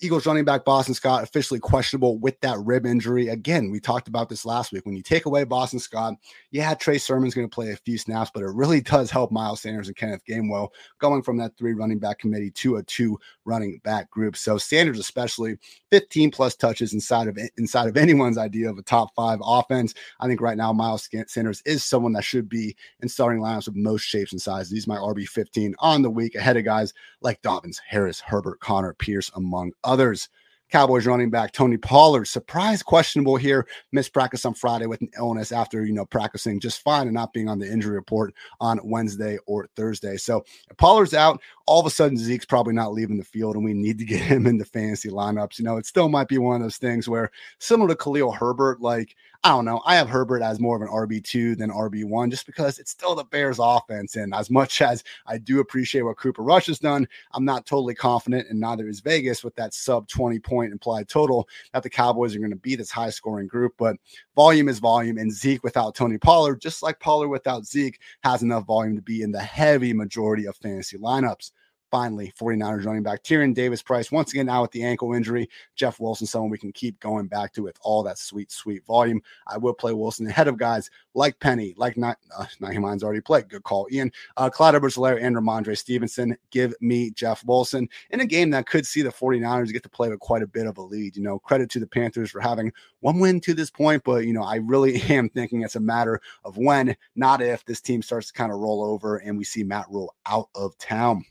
Eagles 0.00 0.26
running 0.26 0.44
back 0.44 0.64
Boston 0.64 0.94
Scott 0.94 1.22
officially 1.22 1.60
questionable 1.60 2.18
with 2.18 2.38
that 2.40 2.58
rib 2.60 2.86
injury. 2.86 3.28
Again, 3.28 3.70
we 3.70 3.80
talked 3.80 4.08
about 4.08 4.28
this 4.28 4.44
last 4.44 4.72
week. 4.72 4.84
When 4.84 4.96
you 4.96 5.02
take 5.02 5.26
away 5.26 5.44
Boston 5.44 5.78
Scott, 5.78 6.14
yeah, 6.50 6.74
Trey 6.74 6.98
Sermon's 6.98 7.34
going 7.34 7.48
to 7.48 7.54
play 7.54 7.72
a 7.72 7.76
few 7.76 7.98
snaps, 7.98 8.30
but 8.32 8.42
it 8.42 8.54
really 8.54 8.80
does 8.80 9.10
help 9.10 9.32
Miles 9.32 9.60
Sanders 9.60 9.88
and 9.88 9.96
Kenneth 9.96 10.22
Gainwell 10.28 10.68
going 10.98 11.22
from 11.22 11.36
that 11.38 11.56
three 11.56 11.72
running 11.72 11.98
back 11.98 12.18
committee 12.18 12.50
to 12.52 12.76
a 12.76 12.82
two 12.82 13.18
running 13.44 13.80
back 13.84 14.10
group. 14.10 14.36
So 14.36 14.58
Sanders, 14.58 14.98
especially 14.98 15.56
15 15.90 16.30
plus 16.30 16.56
touches 16.56 16.92
inside 16.92 17.28
of 17.28 17.38
inside 17.56 17.88
of 17.88 17.96
anyone's 17.96 18.38
idea 18.38 18.68
of 18.68 18.78
a 18.78 18.82
top 18.82 19.14
five 19.14 19.38
offense. 19.42 19.94
I 20.20 20.26
think 20.26 20.40
right 20.40 20.56
now 20.56 20.72
Miles 20.72 21.08
Sanders 21.26 21.62
is 21.64 21.84
someone 21.84 22.12
that 22.12 22.24
should 22.24 22.48
be 22.48 22.76
in 23.00 23.08
starting 23.08 23.40
lineups 23.40 23.68
of 23.68 23.76
most 23.76 24.02
shapes 24.02 24.32
and 24.32 24.40
sizes. 24.40 24.72
He's 24.72 24.86
my 24.86 24.96
RB 24.96 25.26
15 25.26 25.74
on 25.78 26.02
the 26.02 26.10
week 26.10 26.34
ahead 26.34 26.56
of 26.56 26.64
guys 26.64 26.92
like 27.20 27.42
Dobbins, 27.42 27.80
Harris, 27.86 28.20
Herbert, 28.20 28.60
Conner, 28.60 28.94
Pierce, 28.94 29.30
among 29.34 29.72
others. 29.86 30.28
Cowboys 30.70 31.06
running 31.06 31.30
back 31.30 31.52
Tony 31.52 31.76
Pollard, 31.76 32.24
surprise 32.24 32.82
questionable 32.82 33.36
here, 33.36 33.68
missed 33.92 34.12
practice 34.12 34.44
on 34.44 34.52
Friday 34.52 34.86
with 34.86 35.00
an 35.00 35.10
illness 35.16 35.52
after, 35.52 35.84
you 35.84 35.92
know, 35.92 36.04
practicing 36.04 36.58
just 36.58 36.82
fine 36.82 37.06
and 37.06 37.14
not 37.14 37.32
being 37.32 37.48
on 37.48 37.60
the 37.60 37.70
injury 37.70 37.94
report 37.94 38.34
on 38.60 38.80
Wednesday 38.82 39.38
or 39.46 39.68
Thursday. 39.76 40.16
So 40.16 40.44
Pollard's 40.76 41.14
out, 41.14 41.40
all 41.66 41.78
of 41.78 41.86
a 41.86 41.90
sudden 41.90 42.18
Zeke's 42.18 42.44
probably 42.44 42.74
not 42.74 42.92
leaving 42.92 43.16
the 43.16 43.24
field 43.24 43.54
and 43.54 43.64
we 43.64 43.74
need 43.74 43.98
to 43.98 44.04
get 44.04 44.20
him 44.22 44.46
into 44.46 44.64
fantasy 44.64 45.08
lineups. 45.08 45.58
You 45.58 45.64
know, 45.64 45.76
it 45.76 45.86
still 45.86 46.08
might 46.08 46.28
be 46.28 46.38
one 46.38 46.56
of 46.56 46.62
those 46.62 46.78
things 46.78 47.08
where 47.08 47.30
similar 47.60 47.88
to 47.90 47.96
Khalil 47.96 48.32
Herbert, 48.32 48.80
like 48.80 49.14
I 49.46 49.50
don't 49.50 49.64
know. 49.64 49.80
I 49.86 49.94
have 49.94 50.08
Herbert 50.08 50.42
as 50.42 50.58
more 50.58 50.74
of 50.74 50.82
an 50.82 50.88
RB2 50.88 51.56
than 51.56 51.70
RB1 51.70 52.32
just 52.32 52.46
because 52.46 52.80
it's 52.80 52.90
still 52.90 53.14
the 53.14 53.22
Bears 53.22 53.60
offense. 53.60 54.16
And 54.16 54.34
as 54.34 54.50
much 54.50 54.82
as 54.82 55.04
I 55.24 55.38
do 55.38 55.60
appreciate 55.60 56.02
what 56.02 56.16
Cooper 56.16 56.42
Rush 56.42 56.66
has 56.66 56.80
done, 56.80 57.06
I'm 57.30 57.44
not 57.44 57.64
totally 57.64 57.94
confident, 57.94 58.48
and 58.50 58.58
neither 58.58 58.88
is 58.88 58.98
Vegas 58.98 59.44
with 59.44 59.54
that 59.54 59.72
sub 59.72 60.08
20 60.08 60.40
point 60.40 60.72
implied 60.72 61.08
total 61.08 61.48
that 61.72 61.84
the 61.84 61.88
Cowboys 61.88 62.34
are 62.34 62.40
going 62.40 62.50
to 62.50 62.56
be 62.56 62.74
this 62.74 62.90
high 62.90 63.10
scoring 63.10 63.46
group. 63.46 63.74
But 63.78 63.98
volume 64.34 64.68
is 64.68 64.80
volume, 64.80 65.16
and 65.16 65.30
Zeke 65.30 65.62
without 65.62 65.94
Tony 65.94 66.18
Pollard, 66.18 66.60
just 66.60 66.82
like 66.82 66.98
Pollard 66.98 67.28
without 67.28 67.64
Zeke, 67.64 68.00
has 68.24 68.42
enough 68.42 68.64
volume 68.64 68.96
to 68.96 69.02
be 69.02 69.22
in 69.22 69.30
the 69.30 69.38
heavy 69.38 69.92
majority 69.92 70.46
of 70.46 70.56
fantasy 70.56 70.98
lineups. 70.98 71.52
Finally, 71.96 72.30
49ers 72.38 72.84
running 72.84 73.02
back 73.02 73.22
Tyrion 73.22 73.54
Davis 73.54 73.80
Price, 73.80 74.12
once 74.12 74.30
again 74.30 74.44
now 74.44 74.60
with 74.60 74.70
the 74.70 74.84
ankle 74.84 75.14
injury. 75.14 75.48
Jeff 75.76 75.98
Wilson, 75.98 76.26
someone 76.26 76.50
we 76.50 76.58
can 76.58 76.70
keep 76.70 77.00
going 77.00 77.26
back 77.26 77.54
to 77.54 77.62
with 77.62 77.78
all 77.80 78.02
that 78.02 78.18
sweet, 78.18 78.52
sweet 78.52 78.84
volume. 78.84 79.22
I 79.46 79.56
will 79.56 79.72
play 79.72 79.94
Wilson 79.94 80.26
ahead 80.26 80.46
of 80.46 80.58
guys 80.58 80.90
like 81.14 81.40
Penny, 81.40 81.72
like 81.78 81.96
not 81.96 82.18
uh, 82.38 82.44
Nyheim 82.60 82.86
Hines 82.86 83.02
already 83.02 83.22
played. 83.22 83.48
Good 83.48 83.62
call, 83.62 83.88
Ian. 83.90 84.12
Uh, 84.36 84.50
Clyde 84.50 84.74
edwards 84.74 84.98
and 84.98 85.34
Rhamondre 85.34 85.74
Stevenson. 85.74 86.36
Give 86.50 86.74
me 86.82 87.12
Jeff 87.12 87.42
Wilson 87.46 87.88
in 88.10 88.20
a 88.20 88.26
game 88.26 88.50
that 88.50 88.66
could 88.66 88.86
see 88.86 89.00
the 89.00 89.08
49ers 89.08 89.72
get 89.72 89.82
to 89.84 89.88
play 89.88 90.10
with 90.10 90.20
quite 90.20 90.42
a 90.42 90.46
bit 90.46 90.66
of 90.66 90.76
a 90.76 90.82
lead. 90.82 91.16
You 91.16 91.22
know, 91.22 91.38
credit 91.38 91.70
to 91.70 91.80
the 91.80 91.86
Panthers 91.86 92.30
for 92.30 92.40
having 92.40 92.74
one 93.00 93.20
win 93.20 93.40
to 93.40 93.54
this 93.54 93.70
point, 93.70 94.04
but, 94.04 94.26
you 94.26 94.34
know, 94.34 94.44
I 94.44 94.56
really 94.56 95.00
am 95.08 95.30
thinking 95.30 95.62
it's 95.62 95.76
a 95.76 95.80
matter 95.80 96.20
of 96.44 96.58
when, 96.58 96.94
not 97.14 97.40
if, 97.40 97.64
this 97.64 97.80
team 97.80 98.02
starts 98.02 98.26
to 98.26 98.34
kind 98.34 98.52
of 98.52 98.58
roll 98.58 98.84
over 98.84 99.16
and 99.16 99.38
we 99.38 99.44
see 99.44 99.62
Matt 99.62 99.86
Rhule 99.88 100.14
out 100.26 100.50
of 100.54 100.76
town. 100.76 101.24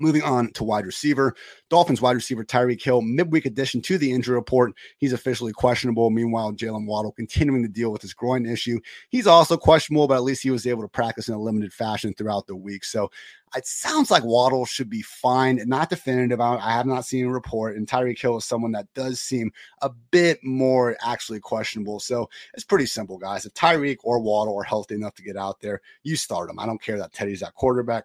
Moving 0.00 0.22
on 0.22 0.50
to 0.54 0.64
wide 0.64 0.86
receiver, 0.86 1.34
Dolphins 1.68 2.00
wide 2.00 2.16
receiver 2.16 2.44
Tyreek 2.44 2.82
Hill, 2.82 3.02
midweek 3.02 3.44
addition 3.44 3.82
to 3.82 3.98
the 3.98 4.10
injury 4.10 4.34
report. 4.34 4.72
He's 4.96 5.12
officially 5.12 5.52
questionable. 5.52 6.10
Meanwhile, 6.10 6.54
Jaylen 6.54 6.86
Waddle 6.86 7.12
continuing 7.12 7.62
to 7.62 7.68
deal 7.68 7.92
with 7.92 8.02
his 8.02 8.14
groin 8.14 8.46
issue. 8.46 8.80
He's 9.10 9.26
also 9.26 9.56
questionable, 9.56 10.08
but 10.08 10.16
at 10.16 10.22
least 10.22 10.42
he 10.42 10.50
was 10.50 10.66
able 10.66 10.82
to 10.82 10.88
practice 10.88 11.28
in 11.28 11.34
a 11.34 11.40
limited 11.40 11.72
fashion 11.72 12.14
throughout 12.14 12.46
the 12.46 12.56
week. 12.56 12.84
So 12.84 13.10
it 13.56 13.66
sounds 13.66 14.10
like 14.10 14.24
Waddle 14.24 14.64
should 14.64 14.88
be 14.88 15.02
fine. 15.02 15.60
Not 15.66 15.90
definitive. 15.90 16.40
I 16.40 16.72
have 16.72 16.86
not 16.86 17.04
seen 17.04 17.26
a 17.26 17.30
report. 17.30 17.76
And 17.76 17.86
Tyreek 17.86 18.20
Hill 18.20 18.38
is 18.38 18.44
someone 18.44 18.72
that 18.72 18.86
does 18.94 19.20
seem 19.20 19.52
a 19.82 19.90
bit 20.10 20.38
more 20.42 20.96
actually 21.04 21.40
questionable. 21.40 22.00
So 22.00 22.30
it's 22.54 22.64
pretty 22.64 22.86
simple, 22.86 23.18
guys. 23.18 23.44
If 23.44 23.54
Tyreek 23.54 23.98
or 24.04 24.20
Waddle 24.20 24.56
are 24.56 24.62
healthy 24.62 24.94
enough 24.94 25.14
to 25.16 25.22
get 25.22 25.36
out 25.36 25.60
there, 25.60 25.80
you 26.04 26.16
start 26.16 26.48
them. 26.48 26.58
I 26.58 26.66
don't 26.66 26.80
care 26.80 26.98
that 26.98 27.12
Teddy's 27.12 27.42
at 27.42 27.54
quarterback. 27.54 28.04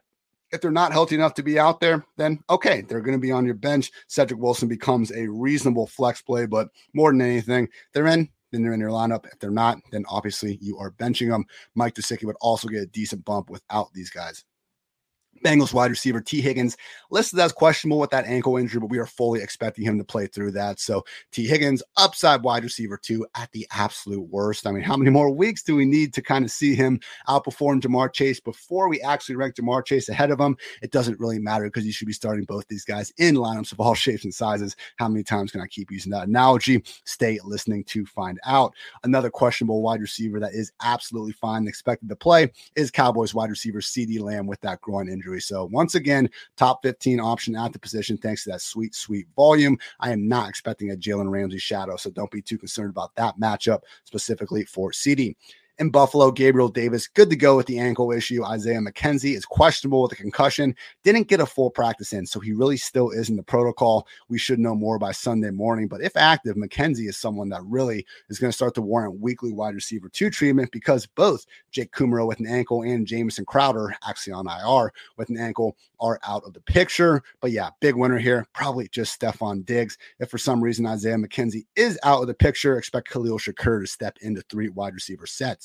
If 0.52 0.62
they're 0.62 0.72
not 0.72 0.92
healthy 0.92 1.16
enough 1.16 1.34
to 1.36 1.44
be 1.44 1.60
out 1.60 1.80
there, 1.80 2.06
then 2.18 2.40
okay, 2.50 2.82
they're 2.82 3.02
going 3.02 3.18
to 3.18 3.22
be 3.22 3.32
on 3.32 3.46
your 3.46 3.56
bench. 3.56 3.92
Cedric 4.08 4.40
Wilson 4.40 4.68
becomes 4.68 5.12
a 5.12 5.28
reasonable 5.28 5.88
flex 5.88 6.22
play, 6.22 6.46
but 6.46 6.70
more 6.94 7.12
than 7.12 7.22
anything, 7.22 7.68
they're 7.94 8.08
in, 8.08 8.30
then 8.52 8.64
they're 8.64 8.74
in 8.74 8.80
your 8.80 8.90
lineup. 8.90 9.26
If 9.26 9.40
they're 9.40 9.50
not, 9.50 9.80
then 9.92 10.06
obviously 10.08 10.58
you 10.62 10.78
are 10.78 10.92
benching 10.92 11.30
them. 11.30 11.46
Mike 11.74 11.96
Gesicki 11.96 12.26
would 12.26 12.38
also 12.42 12.68
get 12.68 12.84
a 12.84 12.88
decent 12.88 13.26
bump 13.26 13.50
without 13.50 13.92
these 13.94 14.10
guys. 14.10 14.46
Bengals 15.46 15.74
wide 15.74 15.92
receiver 15.92 16.22
Tee 16.22 16.42
Higgins 16.42 16.76
listed 17.12 17.38
as 17.38 17.52
questionable 17.52 18.00
with 18.00 18.10
that 18.10 18.26
ankle 18.26 18.58
injury, 18.58 18.80
but 18.80 18.90
we 18.90 18.98
are 18.98 19.06
fully 19.06 19.44
expecting 19.44 19.86
him 19.86 20.00
to 20.00 20.04
play 20.04 20.26
through 20.26 20.52
that. 20.54 20.80
So 20.80 21.06
Tee 21.32 21.46
Higgins, 21.46 21.84
upside 21.98 22.42
wide 22.42 22.64
receiver 22.64 22.98
two 22.98 23.28
at 23.36 23.52
the 23.52 23.68
absolute 23.72 24.28
worst. 24.28 24.66
I 24.66 24.72
mean, 24.72 24.82
how 24.82 24.98
many 24.98 25.12
more 25.12 25.30
weeks 25.30 25.62
do 25.62 25.76
we 25.76 25.86
need 25.86 26.16
to 26.16 26.24
kind 26.24 26.44
of 26.44 26.50
see 26.50 26.74
him 26.74 27.00
outperform 27.30 27.80
Ja'Marr 27.80 28.12
Chase 28.12 28.40
before 28.40 28.90
we 28.90 29.00
actually 29.02 29.36
rank 29.36 29.54
Ja'Marr 29.54 29.86
Chase 29.86 30.10
ahead 30.10 30.32
of 30.32 30.40
him? 30.40 30.58
It 30.82 30.92
doesn't 30.92 31.20
really 31.20 31.38
matter 31.38 31.66
because 31.66 31.86
you 31.86 31.92
should 31.92 32.08
be 32.08 32.14
starting 32.14 32.46
both 32.46 32.68
these 32.68 32.84
guys 32.84 33.14
in 33.20 33.36
lineups 33.36 33.72
of 33.72 33.80
all 33.80 33.94
shapes 33.96 34.24
and 34.24 34.34
sizes. 34.34 34.76
How 34.96 35.08
many 35.08 35.24
times 35.24 35.52
can 35.52 35.62
I 35.62 35.68
keep 35.68 35.92
using 35.92 36.12
that 36.12 36.28
analogy? 36.28 36.84
Stay 37.04 37.38
listening 37.44 37.84
to 37.84 38.04
find 38.08 38.40
out. 38.46 38.74
Another 39.04 39.30
questionable 39.30 39.84
wide 39.84 40.02
receiver 40.02 40.40
that 40.40 40.54
is 40.54 40.72
absolutely 40.82 41.34
fine, 41.34 41.58
and 41.58 41.68
expected 41.68 42.10
to 42.10 42.16
play, 42.16 42.52
is 42.76 42.90
Cowboys 42.90 43.36
wide 43.36 43.52
receiver 43.52 43.80
CeeDee 43.80 44.20
Lamb 44.20 44.48
with 44.48 44.60
that 44.62 44.82
groin 44.82 45.08
injury 45.08 45.35
So 45.40 45.66
once 45.66 45.96
again, 45.96 46.30
top 46.58 46.82
15 46.84 47.20
option 47.20 47.56
at 47.56 47.74
the 47.74 47.80
position, 47.80 48.18
thanks 48.18 48.44
to 48.44 48.52
that 48.52 48.62
sweet, 48.62 48.96
sweet 48.96 49.28
volume. 49.36 49.78
I 50.00 50.12
am 50.12 50.28
not 50.28 50.50
expecting 50.50 50.92
a 50.92 50.96
Jalen 50.96 51.30
Ramsey 51.30 51.60
shadow, 51.60 51.96
so 51.96 52.10
don't 52.10 52.32
be 52.32 52.42
too 52.42 52.58
concerned 52.58 52.90
about 52.90 53.16
that 53.16 53.40
matchup 53.40 53.82
specifically 54.06 54.66
for 54.66 54.92
CeeDee 54.92 55.36
in 55.78 55.90
Buffalo. 55.90 56.32
Gabriel 56.32 56.70
Davis, 56.70 57.08
good 57.08 57.30
to 57.30 57.36
go 57.36 57.56
with 57.56 57.66
the 57.66 57.80
ankle 57.80 58.12
issue. 58.12 58.44
Isaiah 58.44 58.80
McKenzie 58.80 59.36
is 59.36 59.46
questionable 59.46 60.02
with 60.02 60.14
a 60.14 60.16
concussion, 60.16 60.76
didn't 61.04 61.28
get 61.28 61.40
a 61.40 61.46
full 61.46 61.70
practice 61.70 62.14
in, 62.14 62.26
so 62.26 62.40
he 62.40 62.54
really 62.54 62.78
still 62.78 63.10
is 63.12 63.30
in 63.30 63.36
the 63.36 63.44
protocol. 63.44 64.08
We 64.30 64.38
should 64.38 64.60
know 64.60 64.76
more 64.76 64.98
by 64.98 65.12
Sunday 65.12 65.52
morning. 65.52 65.88
But 65.88 66.02
if 66.02 66.16
active, 66.16 66.56
McKenzie 66.56 67.10
is 67.10 67.18
someone 67.18 67.50
that 67.50 67.64
really 67.66 68.06
is 68.30 68.40
going 68.40 68.52
to 68.52 68.56
start 68.56 68.76
to 68.76 68.82
warrant 68.82 69.20
weekly 69.20 69.52
wide 69.52 69.76
receiver 69.76 70.10
two 70.10 70.30
treatment 70.30 70.72
because 70.72 71.06
both 71.06 71.46
Jake 71.72 71.92
Kumerow 71.92 72.28
with 72.28 72.40
an 72.40 72.48
ankle 72.48 72.84
and 72.84 73.08
Jamison 73.08 73.46
Crowder, 73.46 73.96
actually 74.08 74.34
on 74.34 74.48
IR 74.48 74.92
with 75.18 75.30
an 75.30 75.38
ankle, 75.38 75.76
are 76.00 76.20
out 76.28 76.44
of 76.46 76.54
the 76.54 76.62
picture. 76.62 77.22
But 77.42 77.52
yeah, 77.52 77.70
big 77.80 77.96
winner 77.96 78.18
here, 78.18 78.48
probably 78.54 78.88
just 78.90 79.20
Stefon 79.20 79.66
Diggs. 79.66 79.98
If 80.20 80.30
for 80.30 80.38
some 80.38 80.64
reason 80.64 80.86
Isaiah 80.86 81.18
McKenzie 81.18 81.66
is 81.76 82.00
out 82.04 82.22
of 82.22 82.28
the 82.28 82.34
picture, 82.34 82.78
expect 82.78 83.10
Khalil 83.10 83.40
Shakir 83.40 83.82
to 83.82 83.88
step 83.88 84.18
into 84.22 84.42
three 84.50 84.70
wide 84.70 84.94
receiver 84.94 85.28
sets 85.28 85.65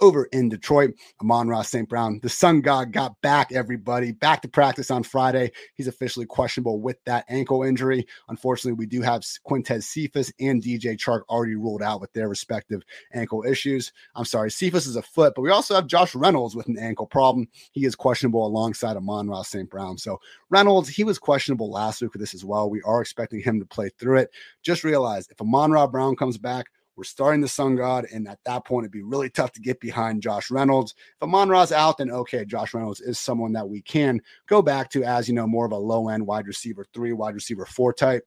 over 0.00 0.24
in 0.32 0.48
Detroit. 0.48 0.94
Amon-Ra 1.20 1.62
St. 1.62 1.88
Brown, 1.88 2.20
the 2.22 2.28
sun 2.28 2.60
god, 2.60 2.92
got 2.92 3.20
back, 3.22 3.52
everybody, 3.52 4.12
back 4.12 4.42
to 4.42 4.48
practice 4.48 4.90
on 4.90 5.02
Friday. 5.02 5.50
He's 5.74 5.88
officially 5.88 6.26
questionable 6.26 6.80
with 6.80 7.02
that 7.04 7.24
ankle 7.28 7.62
injury. 7.62 8.06
Unfortunately, 8.28 8.72
we 8.72 8.86
do 8.86 9.02
have 9.02 9.22
Quintez 9.46 9.84
Cephus 9.84 10.32
and 10.40 10.62
DJ 10.62 10.96
Chark 10.96 11.22
already 11.28 11.54
ruled 11.54 11.82
out 11.82 12.00
with 12.00 12.12
their 12.12 12.28
respective 12.28 12.82
ankle 13.12 13.44
issues. 13.44 13.92
I'm 14.14 14.24
sorry, 14.24 14.50
Cephus 14.50 14.86
is 14.86 14.96
a 14.96 15.02
foot, 15.02 15.34
but 15.34 15.42
we 15.42 15.50
also 15.50 15.74
have 15.74 15.86
Josh 15.86 16.14
Reynolds 16.14 16.56
with 16.56 16.68
an 16.68 16.78
ankle 16.78 17.06
problem. 17.06 17.48
He 17.72 17.84
is 17.84 17.94
questionable 17.94 18.46
alongside 18.46 18.96
Amon-Ra 18.96 19.42
St. 19.42 19.68
Brown. 19.68 19.98
So 19.98 20.20
Reynolds, 20.50 20.88
he 20.88 21.04
was 21.04 21.18
questionable 21.18 21.70
last 21.70 22.02
week 22.02 22.12
with 22.12 22.20
this 22.20 22.34
as 22.34 22.44
well. 22.44 22.70
We 22.70 22.82
are 22.82 23.00
expecting 23.00 23.40
him 23.40 23.58
to 23.60 23.66
play 23.66 23.90
through 23.98 24.18
it. 24.18 24.30
Just 24.62 24.84
realize 24.84 25.28
if 25.30 25.40
Amon-Ra 25.40 25.86
Brown 25.86 26.16
comes 26.16 26.38
back, 26.38 26.66
we're 26.96 27.04
starting 27.04 27.40
the 27.40 27.48
Sun 27.48 27.76
God, 27.76 28.06
and 28.12 28.26
at 28.26 28.38
that 28.44 28.64
point, 28.64 28.84
it'd 28.84 28.92
be 28.92 29.02
really 29.02 29.28
tough 29.28 29.52
to 29.52 29.60
get 29.60 29.80
behind 29.80 30.22
Josh 30.22 30.50
Reynolds. 30.50 30.94
If 31.16 31.22
Amon 31.22 31.48
Ra's 31.48 31.72
out, 31.72 31.98
then 31.98 32.10
okay, 32.10 32.44
Josh 32.44 32.72
Reynolds 32.72 33.00
is 33.00 33.18
someone 33.18 33.52
that 33.52 33.68
we 33.68 33.82
can 33.82 34.20
go 34.48 34.62
back 34.62 34.90
to 34.90 35.04
as 35.04 35.28
you 35.28 35.34
know 35.34 35.46
more 35.46 35.66
of 35.66 35.72
a 35.72 35.76
low 35.76 36.08
end 36.08 36.26
wide 36.26 36.46
receiver 36.46 36.86
three, 36.94 37.12
wide 37.12 37.34
receiver 37.34 37.66
four 37.66 37.92
type. 37.92 38.24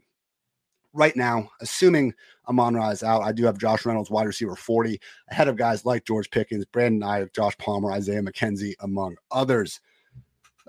Right 0.93 1.15
now, 1.15 1.49
assuming 1.61 2.13
Amon 2.47 2.75
Ra 2.75 2.89
is 2.89 3.03
out, 3.03 3.21
I 3.21 3.31
do 3.31 3.45
have 3.45 3.59
Josh 3.59 3.85
Reynolds, 3.85 4.09
wide 4.09 4.25
receiver 4.25 4.55
40, 4.55 4.99
ahead 5.29 5.47
of 5.47 5.55
guys 5.55 5.85
like 5.85 6.03
George 6.03 6.31
Pickens, 6.31 6.65
Brandon 6.65 7.07
Aiyuk, 7.07 7.31
Josh 7.33 7.55
Palmer, 7.59 7.91
Isaiah 7.91 8.23
McKenzie, 8.23 8.73
among 8.79 9.15
others. 9.29 9.79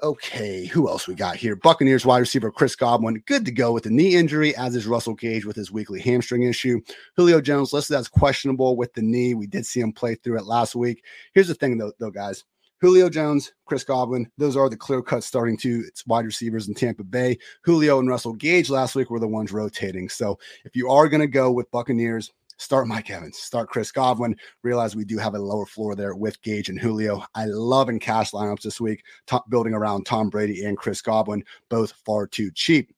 Okay, 0.03 0.65
who 0.65 0.89
else 0.89 1.07
we 1.07 1.15
got 1.15 1.37
here? 1.37 1.57
Buccaneers 1.57 2.07
wide 2.07 2.21
receiver 2.21 2.51
Chris 2.51 2.75
Godwin, 2.75 3.23
good 3.27 3.45
to 3.45 3.53
go 3.53 3.73
with 3.73 3.85
the 3.85 3.91
knee 3.91 4.15
injury, 4.15 4.57
as 4.57 4.75
is 4.75 4.87
Russell 4.87 5.13
Gage 5.13 5.45
with 5.45 5.57
his 5.57 5.71
weekly 5.71 6.01
hamstring 6.01 6.45
issue. 6.45 6.81
Julio 7.17 7.41
Jones 7.43 7.75
listed 7.75 7.99
as 7.99 8.09
questionable 8.09 8.77
with 8.77 8.95
the 8.95 9.03
knee. 9.03 9.35
We 9.35 9.47
did 9.47 9.67
see 9.67 9.81
him 9.81 9.93
play 9.93 10.15
through 10.15 10.39
it 10.39 10.47
last 10.47 10.75
week. 10.75 11.05
Here's 11.35 11.49
the 11.49 11.55
thing, 11.55 11.77
though, 11.77 11.93
though 11.99 12.11
guys. 12.11 12.45
Julio 12.81 13.11
Jones, 13.11 13.53
Chris 13.67 13.85
Godwin, 13.85 14.31
those 14.39 14.57
are 14.57 14.71
the 14.71 14.77
clear 14.77 15.03
cut 15.03 15.23
starting 15.23 15.59
two 15.59 15.85
it's 15.87 16.07
wide 16.07 16.25
receivers 16.25 16.67
in 16.67 16.73
Tampa 16.73 17.05
Bay. 17.05 17.37
Julio 17.63 17.99
and 17.99 18.09
Russell 18.09 18.33
Gage 18.33 18.71
last 18.71 18.95
week 18.95 19.11
were 19.11 19.21
the 19.21 19.29
ones 19.29 19.53
rotating. 19.53 20.09
So 20.09 20.39
if 20.65 20.75
you 20.75 20.89
are 20.89 21.09
going 21.09 21.21
to 21.21 21.27
go 21.27 21.53
with 21.53 21.71
Buccaneers, 21.73 22.33
Start 22.61 22.87
Mike 22.87 23.09
Evans, 23.09 23.39
start 23.39 23.71
Chris 23.71 23.91
Godwin. 23.91 24.37
Realize 24.63 24.95
we 24.95 25.07
do 25.07 25.17
have 25.17 25.35
a 25.35 25.39
lower 25.39 25.65
floor 25.65 25.95
there 25.95 26.15
with 26.15 26.41
Gage 26.43 26.69
and 26.69 26.79
Julio. 26.79 27.25
I 27.35 27.47
love 27.47 27.89
in 27.89 27.99
cash 27.99 28.33
lineups 28.33 28.61
this 28.61 28.79
week, 28.79 29.03
top, 29.27 29.49
building 29.49 29.73
around 29.73 30.05
Tom 30.05 30.29
Brady 30.29 30.67
and 30.67 30.77
Chris 30.77 31.01
Godwin, 31.01 31.43
both 31.71 31.95
far 32.05 32.27
too 32.27 32.51
cheap 32.55 32.93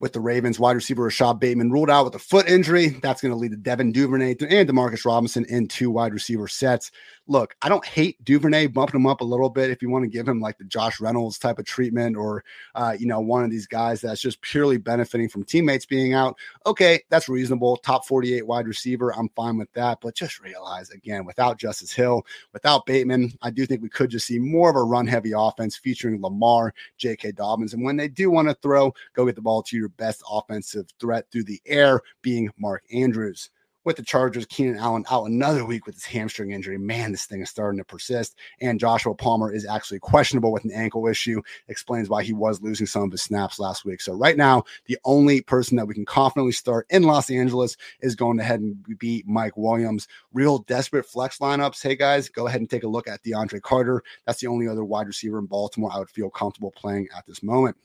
with 0.00 0.12
the 0.12 0.20
Ravens. 0.20 0.58
Wide 0.58 0.76
receiver 0.76 1.04
Rashod 1.04 1.40
Bateman 1.40 1.70
ruled 1.70 1.90
out 1.90 2.04
with 2.04 2.14
a 2.14 2.18
foot 2.18 2.48
injury. 2.48 2.88
That's 2.88 3.20
going 3.20 3.32
to 3.32 3.38
lead 3.38 3.52
to 3.52 3.56
Devin 3.56 3.92
Duvernay 3.92 4.36
and 4.40 4.68
Demarcus 4.68 5.04
Robinson 5.04 5.44
in 5.46 5.68
two 5.68 5.90
wide 5.90 6.12
receiver 6.12 6.48
sets 6.48 6.90
look, 7.28 7.56
I 7.62 7.68
don't 7.68 7.84
hate 7.84 8.22
Duvernay 8.24 8.68
bumping 8.68 9.00
him 9.00 9.06
up 9.06 9.20
a 9.20 9.24
little 9.24 9.50
bit 9.50 9.70
if 9.70 9.82
you 9.82 9.90
want 9.90 10.04
to 10.04 10.08
give 10.08 10.28
him 10.28 10.40
like 10.40 10.58
the 10.58 10.64
Josh 10.64 11.00
Reynolds 11.00 11.38
type 11.38 11.58
of 11.58 11.64
treatment 11.64 12.16
or, 12.16 12.44
uh, 12.74 12.94
you 12.98 13.06
know, 13.06 13.20
one 13.20 13.44
of 13.44 13.50
these 13.50 13.66
guys 13.66 14.00
that's 14.00 14.20
just 14.20 14.40
purely 14.42 14.76
benefiting 14.76 15.28
from 15.28 15.44
teammates 15.44 15.86
being 15.86 16.14
out. 16.14 16.36
Okay, 16.64 17.02
that's 17.08 17.28
reasonable. 17.28 17.76
Top 17.78 18.06
48 18.06 18.46
wide 18.46 18.66
receiver. 18.66 19.14
I'm 19.14 19.28
fine 19.30 19.58
with 19.58 19.72
that. 19.72 19.98
But 20.00 20.14
just 20.14 20.40
realize 20.40 20.90
again, 20.90 21.24
without 21.24 21.58
Justice 21.58 21.92
Hill, 21.92 22.24
without 22.52 22.86
Bateman, 22.86 23.32
I 23.42 23.50
do 23.50 23.66
think 23.66 23.82
we 23.82 23.88
could 23.88 24.10
just 24.10 24.26
see 24.26 24.38
more 24.38 24.70
of 24.70 24.76
a 24.76 24.82
run 24.82 25.06
heavy 25.06 25.32
offense 25.36 25.76
featuring 25.76 26.20
Lamar, 26.22 26.74
J.K. 26.96 27.32
Dobbins. 27.32 27.74
And 27.74 27.84
when 27.84 27.96
they 27.96 28.08
do 28.08 28.30
want 28.30 28.48
to 28.48 28.54
throw, 28.54 28.94
go 29.14 29.26
get 29.26 29.34
the 29.34 29.42
ball 29.42 29.62
to 29.64 29.76
your 29.76 29.85
best 29.88 30.22
offensive 30.30 30.86
threat 31.00 31.26
through 31.30 31.44
the 31.44 31.60
air, 31.66 32.00
being 32.22 32.50
Mark 32.58 32.82
Andrews 32.92 33.50
with 33.86 33.96
the 33.96 34.02
Chargers. 34.02 34.44
Keenan 34.46 34.76
Allen 34.76 35.06
out 35.10 35.24
another 35.24 35.64
week 35.64 35.86
with 35.86 35.94
his 35.94 36.04
hamstring 36.04 36.50
injury. 36.50 36.76
Man, 36.76 37.12
this 37.12 37.24
thing 37.24 37.40
is 37.40 37.48
starting 37.48 37.78
to 37.78 37.84
persist. 37.84 38.36
And 38.60 38.80
Joshua 38.80 39.14
Palmer 39.14 39.50
is 39.50 39.64
actually 39.64 40.00
questionable 40.00 40.52
with 40.52 40.64
an 40.64 40.72
ankle 40.72 41.06
issue. 41.06 41.40
Explains 41.68 42.10
why 42.10 42.24
he 42.24 42.34
was 42.34 42.60
losing 42.60 42.86
some 42.86 43.04
of 43.04 43.12
his 43.12 43.22
snaps 43.22 43.58
last 43.58 43.84
week. 43.86 44.02
So 44.02 44.12
right 44.12 44.36
now, 44.36 44.64
the 44.86 44.98
only 45.04 45.40
person 45.40 45.76
that 45.76 45.86
we 45.86 45.94
can 45.94 46.04
confidently 46.04 46.52
start 46.52 46.86
in 46.90 47.04
Los 47.04 47.30
Angeles 47.30 47.76
is 48.00 48.16
going 48.16 48.40
ahead 48.40 48.60
and 48.60 48.98
be 48.98 49.24
Mike 49.26 49.56
Williams. 49.56 50.08
Real 50.34 50.58
desperate 50.58 51.06
flex 51.06 51.38
lineups. 51.38 51.80
Hey 51.80 51.94
guys, 51.94 52.28
go 52.28 52.48
ahead 52.48 52.60
and 52.60 52.68
take 52.68 52.82
a 52.82 52.88
look 52.88 53.08
at 53.08 53.22
DeAndre 53.22 53.62
Carter. 53.62 54.02
That's 54.26 54.40
the 54.40 54.48
only 54.48 54.66
other 54.66 54.84
wide 54.84 55.06
receiver 55.06 55.38
in 55.38 55.46
Baltimore 55.46 55.92
I 55.92 56.00
would 56.00 56.10
feel 56.10 56.28
comfortable 56.28 56.72
playing 56.72 57.08
at 57.16 57.24
this 57.24 57.42
moment 57.42 57.76